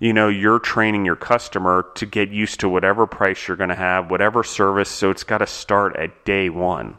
[0.00, 3.74] you know, you're training your customer to get used to whatever price you're going to
[3.76, 4.88] have, whatever service.
[4.88, 6.98] So it's got to start at day one.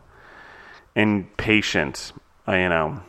[0.96, 2.14] And patience,
[2.48, 3.02] you know,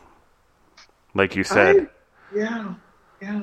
[1.15, 1.77] like you said.
[1.77, 1.89] I-
[2.35, 2.75] yeah,
[3.23, 3.43] yeah.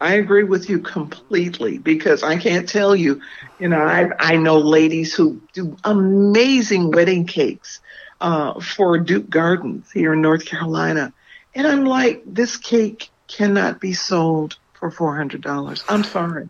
[0.00, 3.20] I agree with you completely because I can't tell you,
[3.60, 7.80] you know, I I know ladies who do amazing wedding cakes
[8.20, 11.12] uh, for Duke Gardens here in North Carolina,
[11.54, 15.84] and I'm like, this cake cannot be sold for four hundred dollars.
[15.88, 16.48] I'm sorry,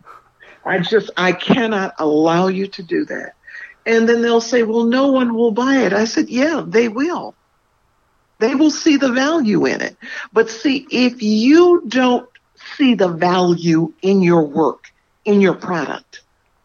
[0.65, 3.33] I just I cannot allow you to do that.
[3.85, 5.93] And then they'll say, well, no one will buy it.
[5.93, 7.35] I said, yeah, they will.
[8.41, 9.95] They will see the value in it.
[10.33, 12.27] But see, if you don't
[12.77, 14.91] see the value in your work,
[15.25, 16.21] in your product,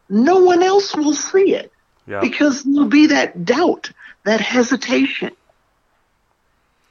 [0.09, 1.73] no one else will see it
[2.07, 2.21] Yeah.
[2.21, 3.91] because there'll be that doubt,
[4.25, 5.33] that hesitation.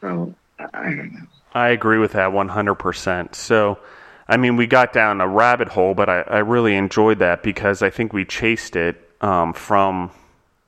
[0.02, 1.22] So, I don't know.
[1.54, 3.34] I agree with that 100%.
[3.36, 3.80] So,
[4.28, 7.82] I mean, we got down a rabbit hole, but I, I really enjoyed that because
[7.82, 10.12] I think we chased it um, from,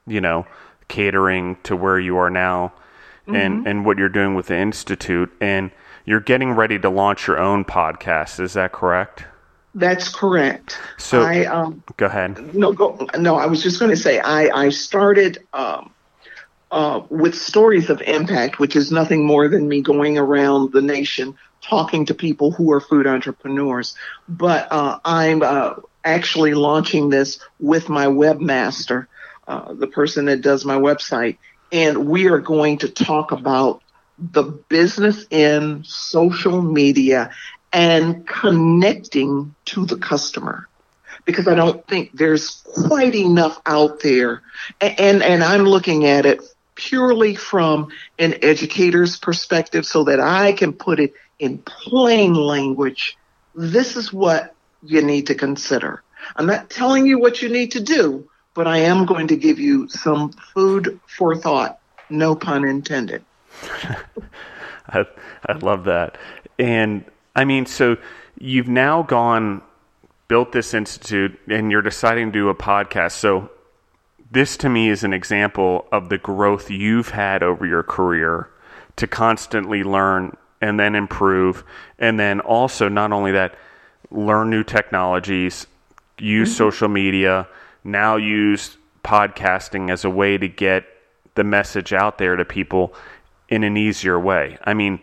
[0.05, 0.47] you know,
[0.87, 2.73] catering to where you are now
[3.27, 5.29] and, and what you're doing with the Institute.
[5.41, 5.71] And,
[6.07, 8.39] you're getting ready to launch your own podcast.
[8.39, 9.25] Is that correct?
[9.75, 10.79] That's correct.
[10.97, 12.55] So I, um, go ahead.
[12.55, 13.35] No, go, no.
[13.35, 15.93] I was just going to say I I started um,
[16.71, 21.35] uh, with stories of impact, which is nothing more than me going around the nation
[21.61, 23.95] talking to people who are food entrepreneurs.
[24.29, 29.07] But uh, I'm uh, actually launching this with my webmaster,
[29.47, 31.37] uh, the person that does my website,
[31.71, 33.81] and we are going to talk about
[34.17, 37.31] the business in social media
[37.71, 40.67] and connecting to the customer
[41.25, 44.41] because I don't think there's quite enough out there.
[44.79, 46.41] And, and, and, I'm looking at it
[46.75, 53.17] purely from an educator's perspective so that I can put it in plain language.
[53.53, 56.01] This is what you need to consider.
[56.35, 59.59] I'm not telling you what you need to do, but I am going to give
[59.59, 61.79] you some food for thought.
[62.09, 63.23] No pun intended.
[64.89, 65.05] I,
[65.47, 66.17] I love that.
[66.59, 67.97] And I mean, so
[68.39, 69.61] you've now gone,
[70.27, 73.13] built this institute, and you're deciding to do a podcast.
[73.13, 73.51] So
[74.31, 78.49] this to me is an example of the growth you've had over your career
[78.97, 81.63] to constantly learn and then improve.
[81.99, 83.55] And then also, not only that,
[84.09, 85.67] learn new technologies,
[86.17, 86.57] use mm-hmm.
[86.57, 87.47] social media,
[87.83, 90.85] now use podcasting as a way to get
[91.35, 92.93] the message out there to people
[93.49, 94.57] in an easier way.
[94.63, 94.99] I mean,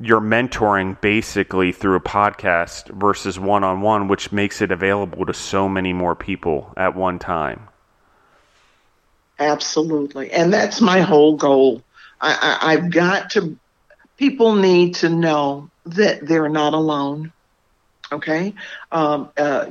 [0.00, 5.34] you're mentoring basically through a podcast versus one on one, which makes it available to
[5.34, 7.68] so many more people at one time.
[9.38, 10.30] Absolutely.
[10.30, 11.82] And that's my whole goal.
[12.20, 13.58] I, I, I've got to,
[14.16, 17.32] people need to know that they're not alone.
[18.12, 18.54] Okay?
[18.90, 19.66] Um, uh,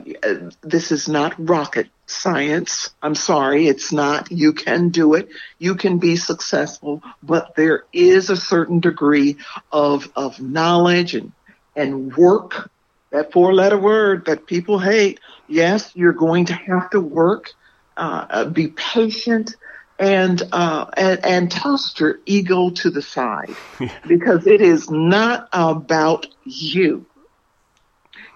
[0.62, 2.90] this is not rocket science.
[3.02, 4.32] I'm sorry, it's not.
[4.32, 5.30] You can do it.
[5.60, 9.38] You can be successful, but there is a certain degree
[9.72, 11.32] of, of knowledge and,
[11.76, 12.72] and work,
[13.12, 15.20] that four letter word that people hate.
[15.48, 17.52] Yes, you're going to have to work,
[17.96, 19.56] uh, uh be patient,
[20.00, 23.56] and, uh, and, and toss your ego to the side
[24.08, 27.06] because it is not about you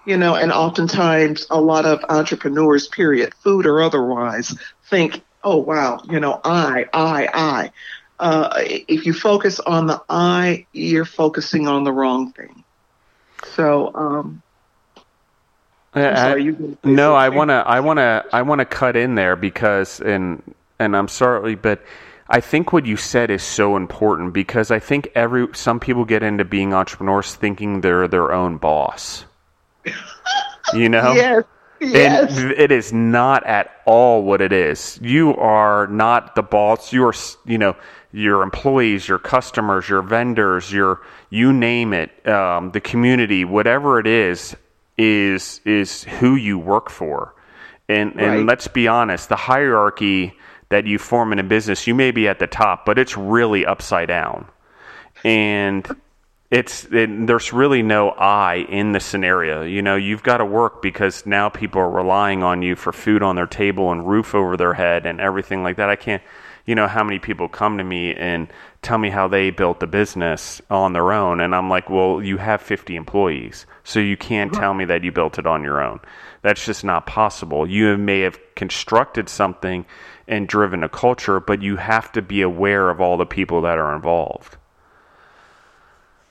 [0.06, 4.56] you know, and oftentimes a lot of entrepreneurs, period, food or otherwise,
[4.88, 7.72] think, oh, wow, you know, I, I, I.
[8.18, 12.64] Uh, if you focus on the I, you're focusing on the wrong thing.
[13.54, 14.42] So, um,
[15.92, 19.36] sorry, I, no, I want to, I want to, I want to cut in there
[19.36, 20.42] because, and
[20.78, 21.82] and I'm sorry, but
[22.28, 26.22] I think what you said is so important because I think every some people get
[26.22, 29.26] into being entrepreneurs thinking they're their own boss.
[30.74, 31.14] You know?
[31.14, 31.44] yes.
[31.80, 32.38] Yes.
[32.38, 34.98] And it is not at all what it is.
[35.02, 36.92] You are not the boss.
[36.92, 37.76] You are, you know,
[38.12, 44.06] your employees, your customers, your vendors, your you name it, um, the community, whatever it
[44.06, 44.56] is,
[44.96, 47.34] is is who you work for.
[47.88, 50.34] And and let's be honest, the hierarchy
[50.70, 53.64] that you form in a business, you may be at the top, but it's really
[53.66, 54.46] upside down.
[55.24, 55.86] And
[56.50, 59.62] it's it, there's really no I in the scenario.
[59.62, 63.22] You know, you've got to work because now people are relying on you for food
[63.22, 65.90] on their table and roof over their head and everything like that.
[65.90, 66.22] I can't,
[66.64, 68.48] you know, how many people come to me and
[68.80, 72.36] tell me how they built the business on their own, and I'm like, well, you
[72.36, 75.98] have 50 employees, so you can't tell me that you built it on your own.
[76.42, 77.68] That's just not possible.
[77.68, 79.84] You may have constructed something
[80.28, 83.78] and driven a culture, but you have to be aware of all the people that
[83.78, 84.56] are involved.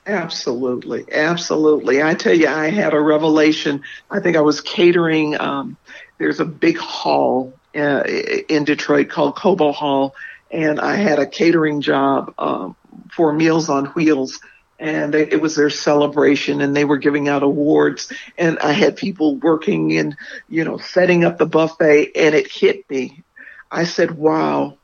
[0.06, 2.00] Absolutely, absolutely.
[2.02, 3.82] I tell you, I had a revelation.
[4.08, 5.38] I think I was catering.
[5.40, 5.76] Um,
[6.18, 8.04] there's a big hall uh,
[8.48, 10.14] in Detroit called Cobo Hall,
[10.50, 12.76] and I had a catering job um,
[13.10, 14.38] for Meals on Wheels,
[14.78, 18.96] and they, it was their celebration, and they were giving out awards, and I had
[18.96, 20.16] people working and
[20.48, 23.24] you know setting up the buffet, and it hit me.
[23.72, 24.78] I said, "Wow."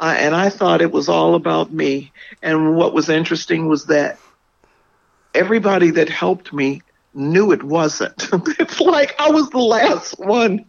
[0.00, 2.12] I, and I thought it was all about me.
[2.42, 4.18] And what was interesting was that
[5.34, 6.82] everybody that helped me
[7.14, 8.28] knew it wasn't.
[8.58, 10.64] it's like I was the last one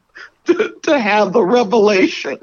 [0.45, 2.37] to, to have the revelation.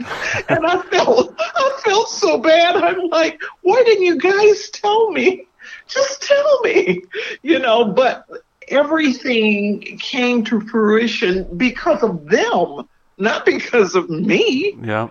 [0.49, 2.77] And I felt I felt so bad.
[2.77, 5.47] I'm like, why didn't you guys tell me?
[5.89, 7.03] Just tell me.
[7.43, 8.27] You know, but
[8.69, 14.79] everything came to fruition because of them, not because of me.
[14.83, 15.09] Yeah.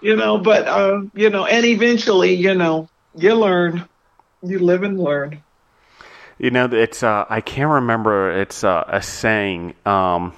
[0.00, 3.88] You know, but uh, you know, and eventually, you know, you learn.
[4.42, 5.42] You live and learn.
[6.38, 8.30] You know, it's uh, I can't remember.
[8.40, 9.74] It's uh, a saying.
[9.84, 10.32] Um,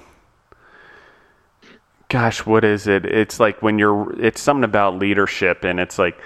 [2.09, 3.05] gosh, what is it?
[3.05, 4.19] It's like when you're.
[4.21, 6.19] It's something about leadership, and it's like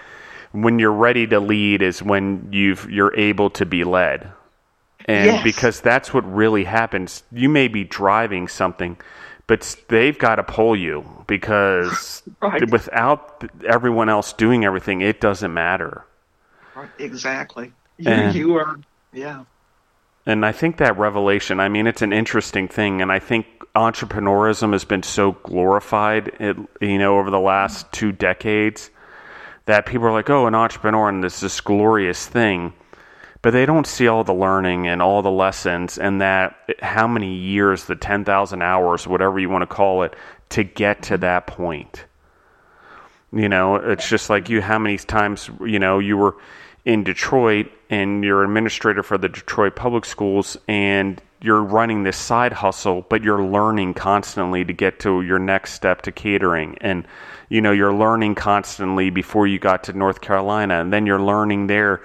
[0.51, 4.31] when you're ready to lead is when you've you're able to be led.
[5.07, 5.43] And Yes.
[5.43, 7.23] because that's what really happens.
[7.31, 8.97] You may be driving something,
[9.45, 12.67] but they've got to pull you because Right.
[12.71, 16.05] without everyone else doing everything, it doesn't matter.
[16.75, 17.71] Right, Exactly.
[17.97, 18.77] You, And- you are,
[19.13, 19.43] yeah.
[20.25, 23.01] And I think that revelation, I mean, it's an interesting thing.
[23.01, 23.45] And I think
[23.75, 28.89] entrepreneurism has been so glorified, it, you know, over the last two decades
[29.65, 32.73] that people are like, oh, an entrepreneur and this this glorious thing.
[33.41, 37.35] But they don't see all the learning and all the lessons and that how many
[37.35, 40.15] years, the 10,000 hours, whatever you want to call it,
[40.49, 42.05] to get to that point.
[43.31, 46.37] You know, it's just like you, how many times, you know, you were
[46.85, 52.53] in Detroit and you're administrator for the Detroit public schools and you're running this side
[52.53, 56.77] hustle, but you're learning constantly to get to your next step to catering.
[56.81, 57.05] And,
[57.49, 61.67] you know, you're learning constantly before you got to North Carolina and then you're learning
[61.67, 62.01] there.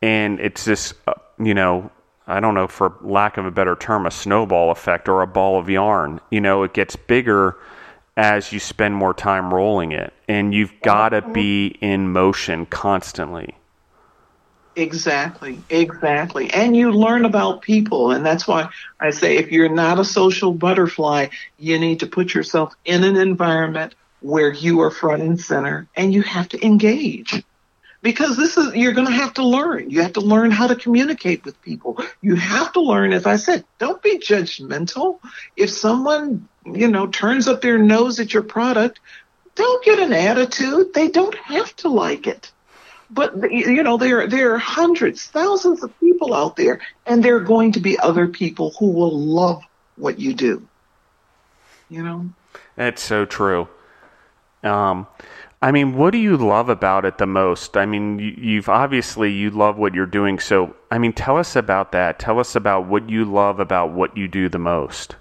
[0.00, 1.90] And it's this, uh, you know,
[2.26, 5.58] I don't know, for lack of a better term, a snowball effect or a ball
[5.58, 6.20] of yarn.
[6.30, 7.58] You know, it gets bigger
[8.16, 10.12] as you spend more time rolling it.
[10.28, 13.56] And you've got to be in motion constantly.
[14.76, 16.50] Exactly, exactly.
[16.52, 18.12] And you learn about people.
[18.12, 18.68] And that's why
[19.00, 23.16] I say if you're not a social butterfly, you need to put yourself in an
[23.16, 27.42] environment where you are front and center and you have to engage.
[28.02, 29.90] Because this is, you're going to have to learn.
[29.90, 31.98] You have to learn how to communicate with people.
[32.22, 35.18] You have to learn, as I said, don't be judgmental.
[35.54, 39.00] If someone, you know, turns up their nose at your product,
[39.54, 40.94] don't get an attitude.
[40.94, 42.50] They don't have to like it
[43.10, 47.40] but you know there there are hundreds thousands of people out there and there are
[47.40, 49.62] going to be other people who will love
[49.96, 50.66] what you do
[51.88, 52.28] you know
[52.76, 53.68] That's so true.
[54.62, 55.06] Um,
[55.62, 57.76] I mean, what do you love about it the most?
[57.76, 60.38] I mean, you, you've obviously you love what you're doing.
[60.38, 62.18] So, I mean, tell us about that.
[62.18, 65.16] Tell us about what you love about what you do the most.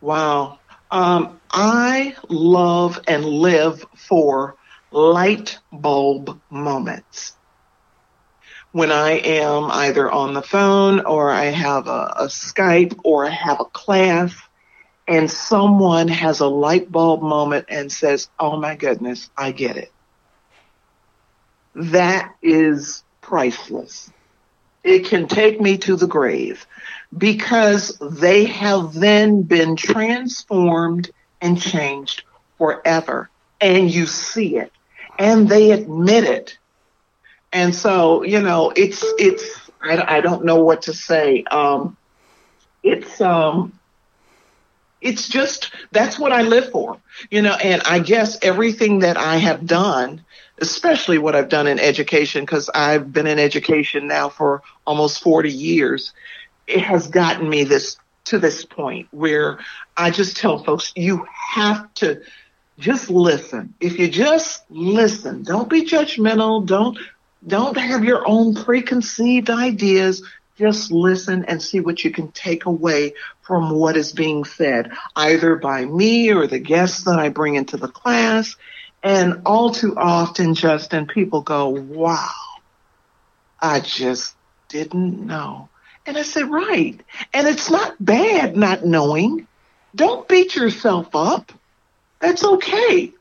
[0.00, 0.58] wow
[0.90, 4.56] um, i love and live for
[4.94, 7.36] light bulb moments
[8.70, 13.30] when I am either on the phone or I have a, a Skype or I
[13.30, 14.34] have a class
[15.08, 19.92] and someone has a light bulb moment and says, Oh my goodness, I get it.
[21.74, 24.12] That is priceless.
[24.84, 26.66] It can take me to the grave
[27.16, 32.22] because they have then been transformed and changed
[32.58, 33.28] forever.
[33.60, 34.70] And you see it
[35.18, 36.58] and they admit it.
[37.52, 41.44] And so, you know, it's, it's, I, I don't know what to say.
[41.44, 41.96] Um,
[42.82, 43.78] it's, um,
[45.00, 46.98] it's just, that's what I live for,
[47.30, 50.24] you know, and I guess everything that I have done,
[50.58, 55.52] especially what I've done in education, because I've been in education now for almost 40
[55.52, 56.12] years,
[56.66, 59.58] it has gotten me this, to this point where
[59.96, 62.22] I just tell folks, you have to,
[62.78, 63.74] just listen.
[63.80, 66.66] If you just listen, don't be judgmental.
[66.66, 66.98] Don't
[67.46, 70.22] don't have your own preconceived ideas.
[70.56, 75.56] Just listen and see what you can take away from what is being said, either
[75.56, 78.56] by me or the guests that I bring into the class.
[79.02, 82.30] And all too often, Justin, people go, wow,
[83.60, 84.34] I just
[84.68, 85.68] didn't know.
[86.06, 86.98] And I said, right.
[87.32, 89.46] And it's not bad not knowing.
[89.94, 91.52] Don't beat yourself up.
[92.24, 93.12] That's okay.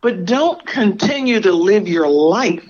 [0.00, 2.68] But don't continue to live your life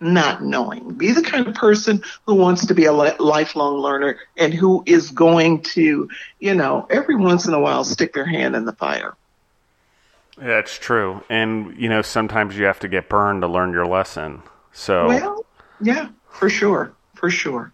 [0.00, 0.94] not knowing.
[0.94, 5.10] Be the kind of person who wants to be a lifelong learner and who is
[5.10, 6.08] going to,
[6.40, 9.14] you know, every once in a while stick their hand in the fire.
[10.38, 11.22] That's true.
[11.28, 14.42] And, you know, sometimes you have to get burned to learn your lesson.
[14.72, 15.44] So, Well,
[15.78, 16.94] yeah, for sure.
[17.16, 17.70] For sure.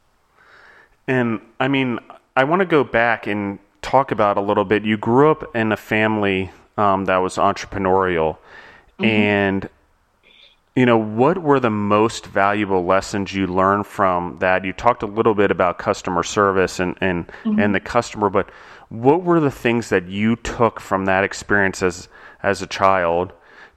[1.06, 2.00] and I mean,
[2.36, 4.84] I want to go back and talk about a little bit.
[4.84, 8.38] You grew up in a family um, that was entrepreneurial.
[9.00, 9.68] And,
[10.74, 14.64] you know, what were the most valuable lessons you learned from that?
[14.64, 18.50] You talked a little bit about customer service and, and, and the customer, but
[18.88, 22.08] what were the things that you took from that experience as,
[22.42, 23.32] as a child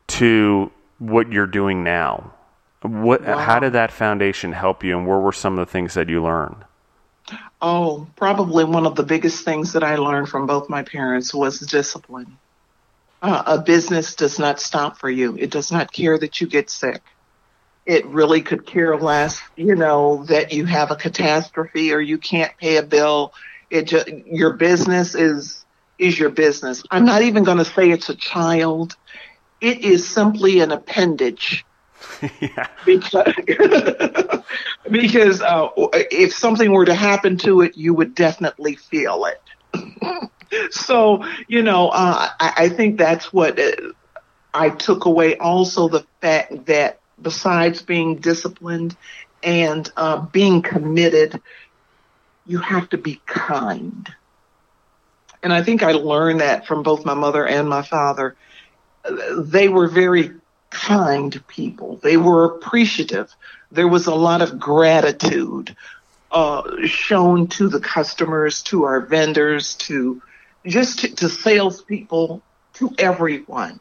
[0.07, 2.33] to what you're doing now?
[2.81, 3.37] What, Wow.
[3.37, 6.23] how did that foundation help you and where were some of the things that you
[6.23, 6.65] learned?
[7.61, 11.59] Oh, probably one of the biggest things that I learned from both my parents was
[11.59, 12.37] discipline.
[13.21, 15.35] Uh, a business does not stop for you.
[15.37, 17.01] It does not care that you get sick.
[17.85, 22.55] It really could care less, you know, that you have a catastrophe or you can't
[22.57, 23.33] pay a bill.
[23.69, 25.65] It just, your business is,
[25.99, 26.83] is your business.
[26.89, 28.95] I'm not even going to say it's a child.
[29.59, 31.63] It is simply an appendage
[32.39, 32.67] yeah.
[32.85, 33.33] because
[34.89, 39.41] because uh, if something were to happen to it, you would definitely feel it.
[40.71, 43.71] so, you know, uh, I, I think that's what uh,
[44.53, 45.37] I took away.
[45.37, 48.95] Also, the fact that besides being disciplined
[49.43, 51.41] and uh, being committed,
[52.45, 54.13] you have to be kind.
[55.43, 58.35] And I think I learned that from both my mother and my father.
[59.35, 60.31] They were very
[60.69, 61.97] kind people.
[61.97, 63.33] They were appreciative.
[63.71, 65.75] There was a lot of gratitude
[66.31, 70.21] uh, shown to the customers, to our vendors, to
[70.65, 72.41] just to, to salespeople,
[72.73, 73.79] to everyone.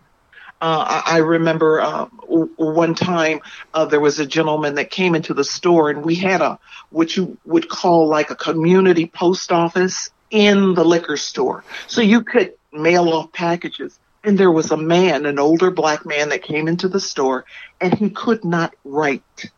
[0.60, 3.40] Uh, I, I remember uh, one time
[3.72, 6.58] uh, there was a gentleman that came into the store, and we had a
[6.90, 12.22] what you would call like a community post office in the liquor store, so you
[12.22, 13.98] could mail off packages.
[14.22, 17.46] And there was a man, an older black man, that came into the store,
[17.80, 19.50] and he could not write.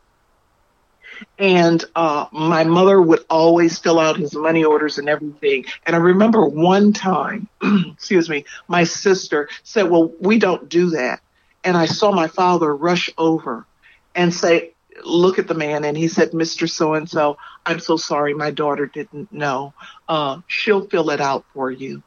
[1.38, 5.64] And uh, my mother would always fill out his money orders and everything.
[5.86, 11.20] And I remember one time, excuse me, my sister said, Well, we don't do that.
[11.64, 13.66] And I saw my father rush over
[14.14, 14.72] and say,
[15.04, 15.84] Look at the man.
[15.84, 16.68] And he said, Mr.
[16.68, 18.34] So and so, I'm so sorry.
[18.34, 19.74] My daughter didn't know.
[20.08, 22.02] Uh, she'll fill it out for you.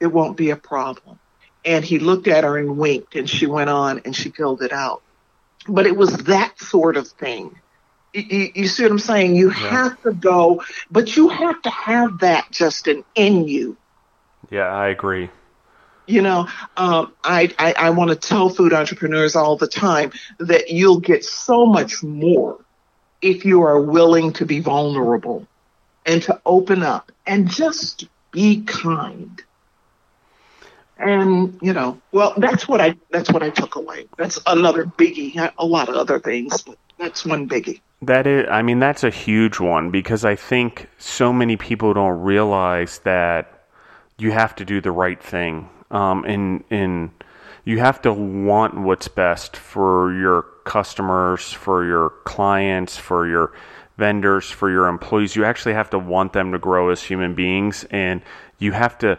[0.00, 1.18] It won't be a problem.
[1.64, 4.72] And he looked at her and winked, and she went on and she filled it
[4.72, 5.02] out.
[5.68, 7.60] But it was that sort of thing
[8.12, 9.36] you, you, see what I'm saying?
[9.36, 9.56] You yeah.
[9.56, 13.76] have to go, but you have to have that, Justin, in you.
[14.50, 15.30] Yeah, I agree.
[16.06, 20.70] You know, um, I, I, I want to tell food entrepreneurs all the time that
[20.70, 22.58] you'll get so much more
[23.22, 25.46] if you are willing to be vulnerable
[26.04, 29.42] and to open up and just be kind.
[31.00, 34.06] And you know, well, that's what I that's what I took away.
[34.18, 35.52] That's another biggie.
[35.58, 37.80] A lot of other things, but that's one biggie.
[38.02, 42.20] That is, I mean, that's a huge one because I think so many people don't
[42.20, 43.64] realize that
[44.18, 45.68] you have to do the right thing.
[45.90, 46.24] Um,
[46.70, 47.10] and
[47.64, 53.52] you have to want what's best for your customers, for your clients, for your
[53.98, 55.36] vendors, for your employees.
[55.36, 58.22] You actually have to want them to grow as human beings and
[58.58, 59.18] you have to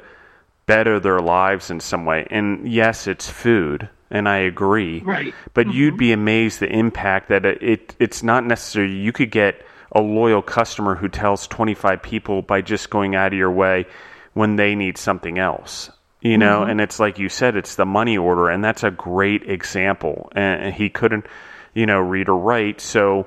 [0.65, 2.27] better their lives in some way.
[2.29, 4.99] And yes, it's food and I agree.
[4.99, 5.33] Right.
[5.53, 5.77] But mm-hmm.
[5.77, 8.93] you'd be amazed the impact that it, it it's not necessary.
[8.93, 13.39] You could get a loyal customer who tells 25 people by just going out of
[13.39, 13.85] your way
[14.33, 15.89] when they need something else.
[16.21, 16.69] You know, mm-hmm.
[16.69, 20.31] and it's like you said, it's the money order, and that's a great example.
[20.35, 21.25] And he couldn't,
[21.73, 23.25] you know, read or write, so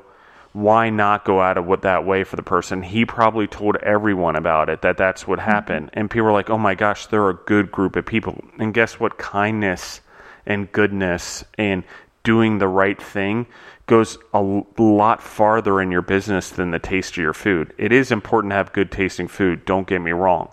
[0.55, 2.83] why not go out of what that way for the person?
[2.83, 5.51] He probably told everyone about it that that's what mm-hmm.
[5.51, 8.73] happened, and people were like, "Oh my gosh, they're a good group of people." And
[8.73, 9.19] guess what?
[9.19, 10.01] Kindness
[10.47, 11.83] and goodness and
[12.23, 13.47] doing the right thing
[13.87, 14.41] goes a
[14.79, 17.75] lot farther in your business than the taste of your food.
[17.77, 20.51] It is important to have good tasting food, don't get me wrong.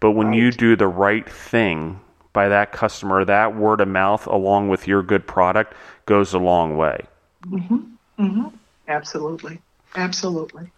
[0.00, 0.36] But when right.
[0.36, 2.00] you do the right thing
[2.32, 5.74] by that customer, that word of mouth along with your good product
[6.04, 7.06] goes a long way.
[7.46, 7.76] Mm-hmm.
[8.18, 8.48] Mm-hmm.
[8.88, 9.60] Absolutely.
[9.94, 10.70] Absolutely.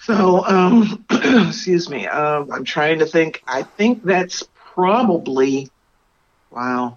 [0.00, 1.04] So, um,
[1.48, 2.06] excuse me.
[2.06, 3.42] Uh, I'm trying to think.
[3.46, 4.42] I think that's
[4.74, 5.68] probably,
[6.50, 6.96] wow,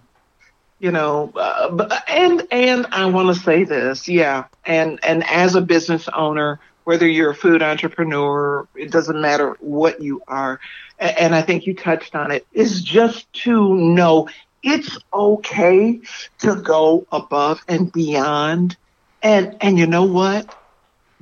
[0.80, 5.62] you know, uh, and and I want to say this, yeah, and and as a
[5.62, 10.60] business owner, whether you're a food entrepreneur, it doesn't matter what you are,
[11.00, 14.30] and I think you touched on it, is just to know
[14.62, 16.00] it's okay
[16.40, 18.78] to go above and beyond,
[19.24, 20.54] and and you know what,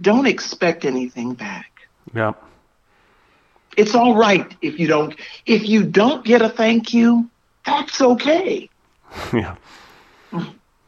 [0.02, 1.72] don't expect anything back.
[2.14, 2.34] Yeah.
[3.78, 7.30] It's all right if you don't if you don't get a thank you,
[7.66, 8.70] that's okay.
[9.34, 9.56] yeah.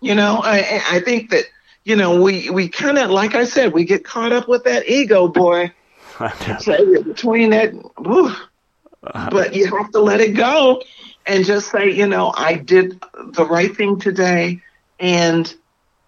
[0.01, 1.45] You know, I I think that
[1.86, 4.89] you know we we kind of like I said we get caught up with that
[4.89, 5.72] ego, boy.
[6.66, 9.30] between that, whew, uh-huh.
[9.32, 10.82] but you have to let it go
[11.26, 14.61] and just say, you know, I did the right thing today,
[14.99, 15.53] and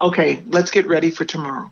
[0.02, 1.72] okay, let's get ready for tomorrow.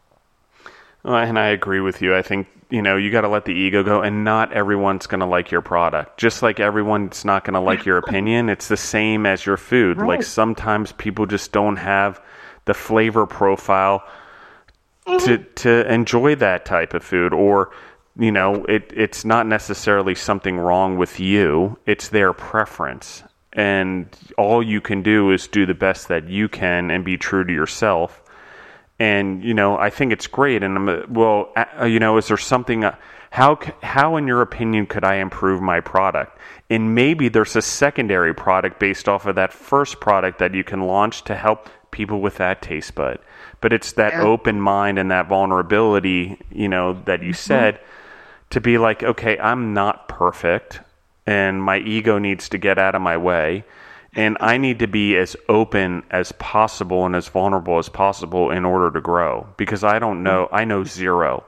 [1.04, 2.16] Well, and I agree with you.
[2.16, 5.20] I think you know you got to let the ego go, and not everyone's going
[5.20, 6.18] to like your product.
[6.18, 9.98] Just like everyone's not going to like your opinion, it's the same as your food.
[9.98, 10.08] Right.
[10.08, 12.22] Like sometimes people just don't have
[12.66, 14.04] the flavor profile
[15.06, 15.26] mm-hmm.
[15.26, 17.72] to to enjoy that type of food, or
[18.18, 21.78] you know, it it's not necessarily something wrong with you.
[21.86, 26.91] It's their preference, and all you can do is do the best that you can
[26.91, 28.24] and be true to yourself
[28.99, 30.64] and you know I think it's great.
[30.64, 32.84] And I'm well, uh, you know, is there something?
[32.84, 32.95] Uh,
[33.32, 36.38] how how in your opinion could I improve my product?
[36.70, 40.82] And maybe there's a secondary product based off of that first product that you can
[40.82, 43.20] launch to help people with that taste bud.
[43.62, 44.22] But it's that Yeah.
[44.22, 47.80] open mind and that vulnerability, you know, that you said
[48.51, 50.82] to be like, okay, I'm not perfect
[51.26, 53.64] and my ego needs to get out of my way.
[54.16, 58.64] And I need to be as open as possible and as vulnerable as possible in
[58.64, 61.44] order to grow because I don't know, I know zero.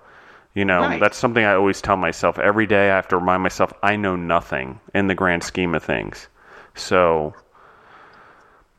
[0.56, 1.00] You know, Right.
[1.00, 2.90] that's something I always tell myself every day.
[2.90, 6.28] I have to remind myself I know nothing in the grand scheme of things.
[6.74, 7.36] So,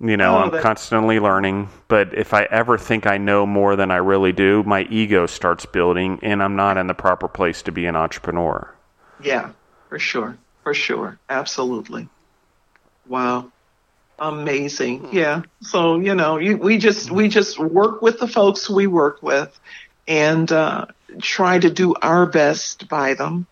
[0.00, 1.68] you know, Oh, I'm that- constantly learning.
[1.88, 5.64] But if I ever think I know more than I really do, my ego starts
[5.64, 8.68] building and I'm not in the proper place to be an entrepreneur.
[9.20, 9.50] Yeah,
[9.88, 10.36] for sure.
[10.66, 11.16] For sure.
[11.30, 12.08] Absolutely.
[13.06, 13.52] Wow.
[14.18, 15.10] Amazing.
[15.12, 15.42] Yeah.
[15.60, 19.56] So, you know, you, we just we just work with the folks we work with
[20.08, 20.86] and uh,
[21.22, 23.46] try to do our best by them.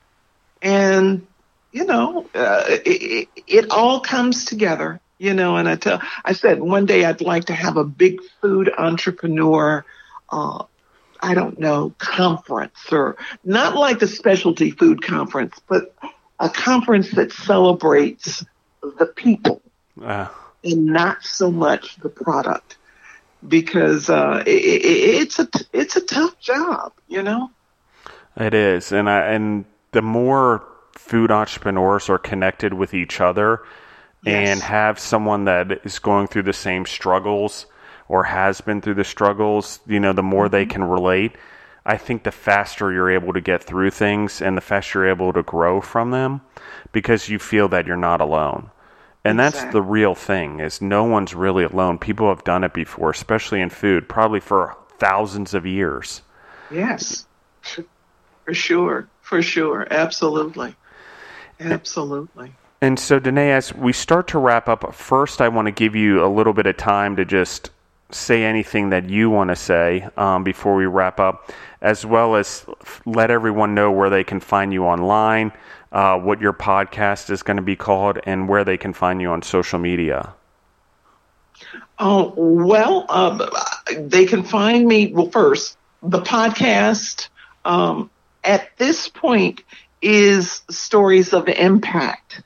[0.60, 1.24] And
[1.70, 6.32] you know, uh, it, it, it all comes together, you know, and I tell I
[6.32, 9.84] said one day I'd like to have a big food entrepreneur
[10.30, 10.64] uh,
[11.22, 15.94] I don't know, conference or not like the specialty food conference, but
[16.40, 18.44] a conference that celebrates
[18.98, 19.62] the people
[20.02, 20.28] Uh,
[20.64, 22.76] and not so much the product
[23.46, 27.50] because uh, it, it, it's a it's a tough job, you know.
[28.36, 33.60] It is, and I, and the more food entrepreneurs are connected with each other
[34.26, 37.66] and have someone that is going through the same struggles
[38.08, 41.32] or has been through the struggles, you know, the more they can relate.
[41.86, 45.32] I think the faster you're able to get through things and the faster you're able
[45.34, 46.40] to grow from them
[46.92, 48.70] because you feel that you're not alone.
[49.24, 49.80] And that's Exactly.
[49.80, 51.98] the real thing is no one's really alone.
[51.98, 56.22] People have done it before, especially in food, probably for thousands of years.
[56.70, 57.26] Yes,
[57.62, 60.74] for sure, for sure, absolutely,
[61.60, 62.52] absolutely.
[62.80, 66.22] And so, Danae, as we start to wrap up, first I want to give you
[66.22, 67.70] a little bit of time to just
[68.10, 71.50] say anything that you want to say um, before we wrap up,
[71.80, 72.64] as well as
[73.04, 75.52] let everyone know where they can find you online,
[75.92, 79.30] uh, what your podcast is going to be called, and where they can find you
[79.30, 80.34] on social media.
[81.98, 83.42] Oh, well, um,
[83.96, 85.12] they can find me.
[85.12, 87.28] Well, first, the podcast
[87.64, 88.10] um,
[88.42, 89.62] at this point
[90.02, 92.42] is Stories of Impact,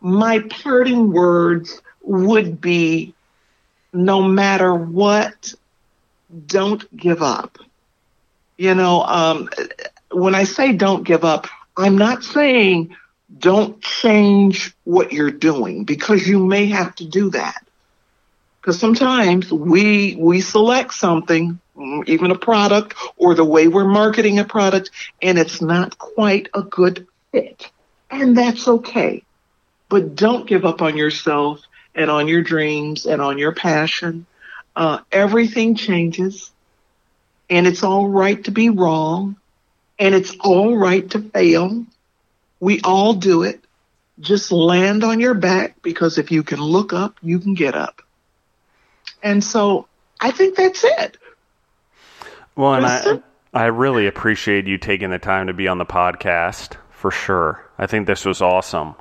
[0.02, 3.16] my parting words would be
[3.94, 5.54] no matter what,
[6.46, 7.58] don't give up.
[8.58, 9.50] You know, um,
[10.14, 12.96] when I say don't give up, I'm not saying
[13.38, 17.66] don't change what you're doing because you may have to do that.
[18.62, 21.60] Because sometimes we we select something,
[22.06, 24.92] even a product or the way we're marketing a product,
[25.22, 27.70] and it's not quite a good fit,
[28.10, 29.24] and that's okay.
[29.90, 31.62] But don't give up on yourself
[31.94, 34.26] and on your dreams and on your passion.
[34.76, 36.50] Uh, everything changes,
[37.50, 39.36] and it's all right to be wrong,
[40.00, 41.86] and it's all right to fail.
[42.60, 43.64] We all do it.
[44.20, 48.02] Just land on your back because if you can look up, you can get up.
[49.22, 49.88] And so
[50.20, 51.18] I think that's it.
[52.56, 53.22] Well, and I,
[53.54, 57.64] I really appreciate you taking the time to be on the podcast for sure.
[57.78, 58.96] I think this was awesome.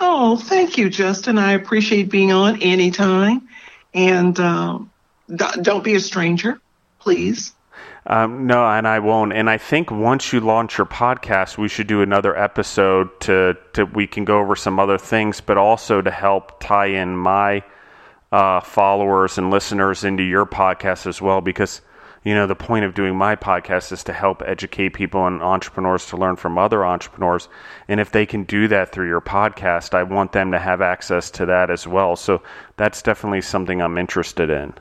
[0.00, 1.38] Oh, thank you, Justin.
[1.38, 3.48] I appreciate being on anytime.
[3.94, 4.90] And um,
[5.28, 6.60] don't be a stranger,
[7.00, 7.52] please.
[8.08, 9.34] Um, no, and I won't.
[9.34, 13.84] And I think once you launch your podcast, we should do another episode to, to
[13.84, 17.62] we can go over some other things, but also to help tie in my
[18.32, 21.42] uh, followers and listeners into your podcast as well.
[21.42, 21.82] Because
[22.24, 26.06] you know the point of doing my podcast is to help educate people and entrepreneurs
[26.06, 27.50] to learn from other entrepreneurs.
[27.88, 31.30] And if they can do that through your podcast, I want them to have access
[31.32, 32.16] to that as well.
[32.16, 32.42] So
[32.78, 34.72] that's definitely something I'm interested in.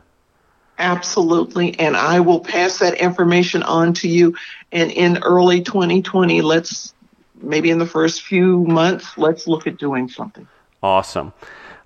[0.79, 1.77] Absolutely.
[1.79, 4.35] And I will pass that information on to you.
[4.71, 6.93] And in early 2020, let's
[7.41, 10.47] maybe in the first few months, let's look at doing something.
[10.81, 11.33] Awesome.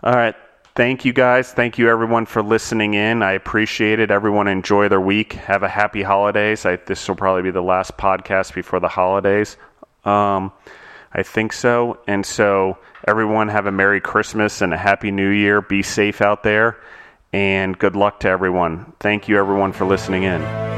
[0.03, 0.35] All right.
[0.75, 1.51] Thank you guys.
[1.51, 3.21] Thank you everyone for listening in.
[3.23, 4.09] I appreciate it.
[4.09, 5.33] Everyone enjoy their week.
[5.33, 6.65] Have a happy holidays.
[6.65, 9.57] I, this will probably be the last podcast before the holidays.
[10.05, 10.53] Um,
[11.13, 11.99] I think so.
[12.07, 15.61] And so everyone have a Merry Christmas and a Happy New Year.
[15.61, 16.77] Be safe out there
[17.33, 18.93] and good luck to everyone.
[18.99, 20.70] Thank you everyone for listening in.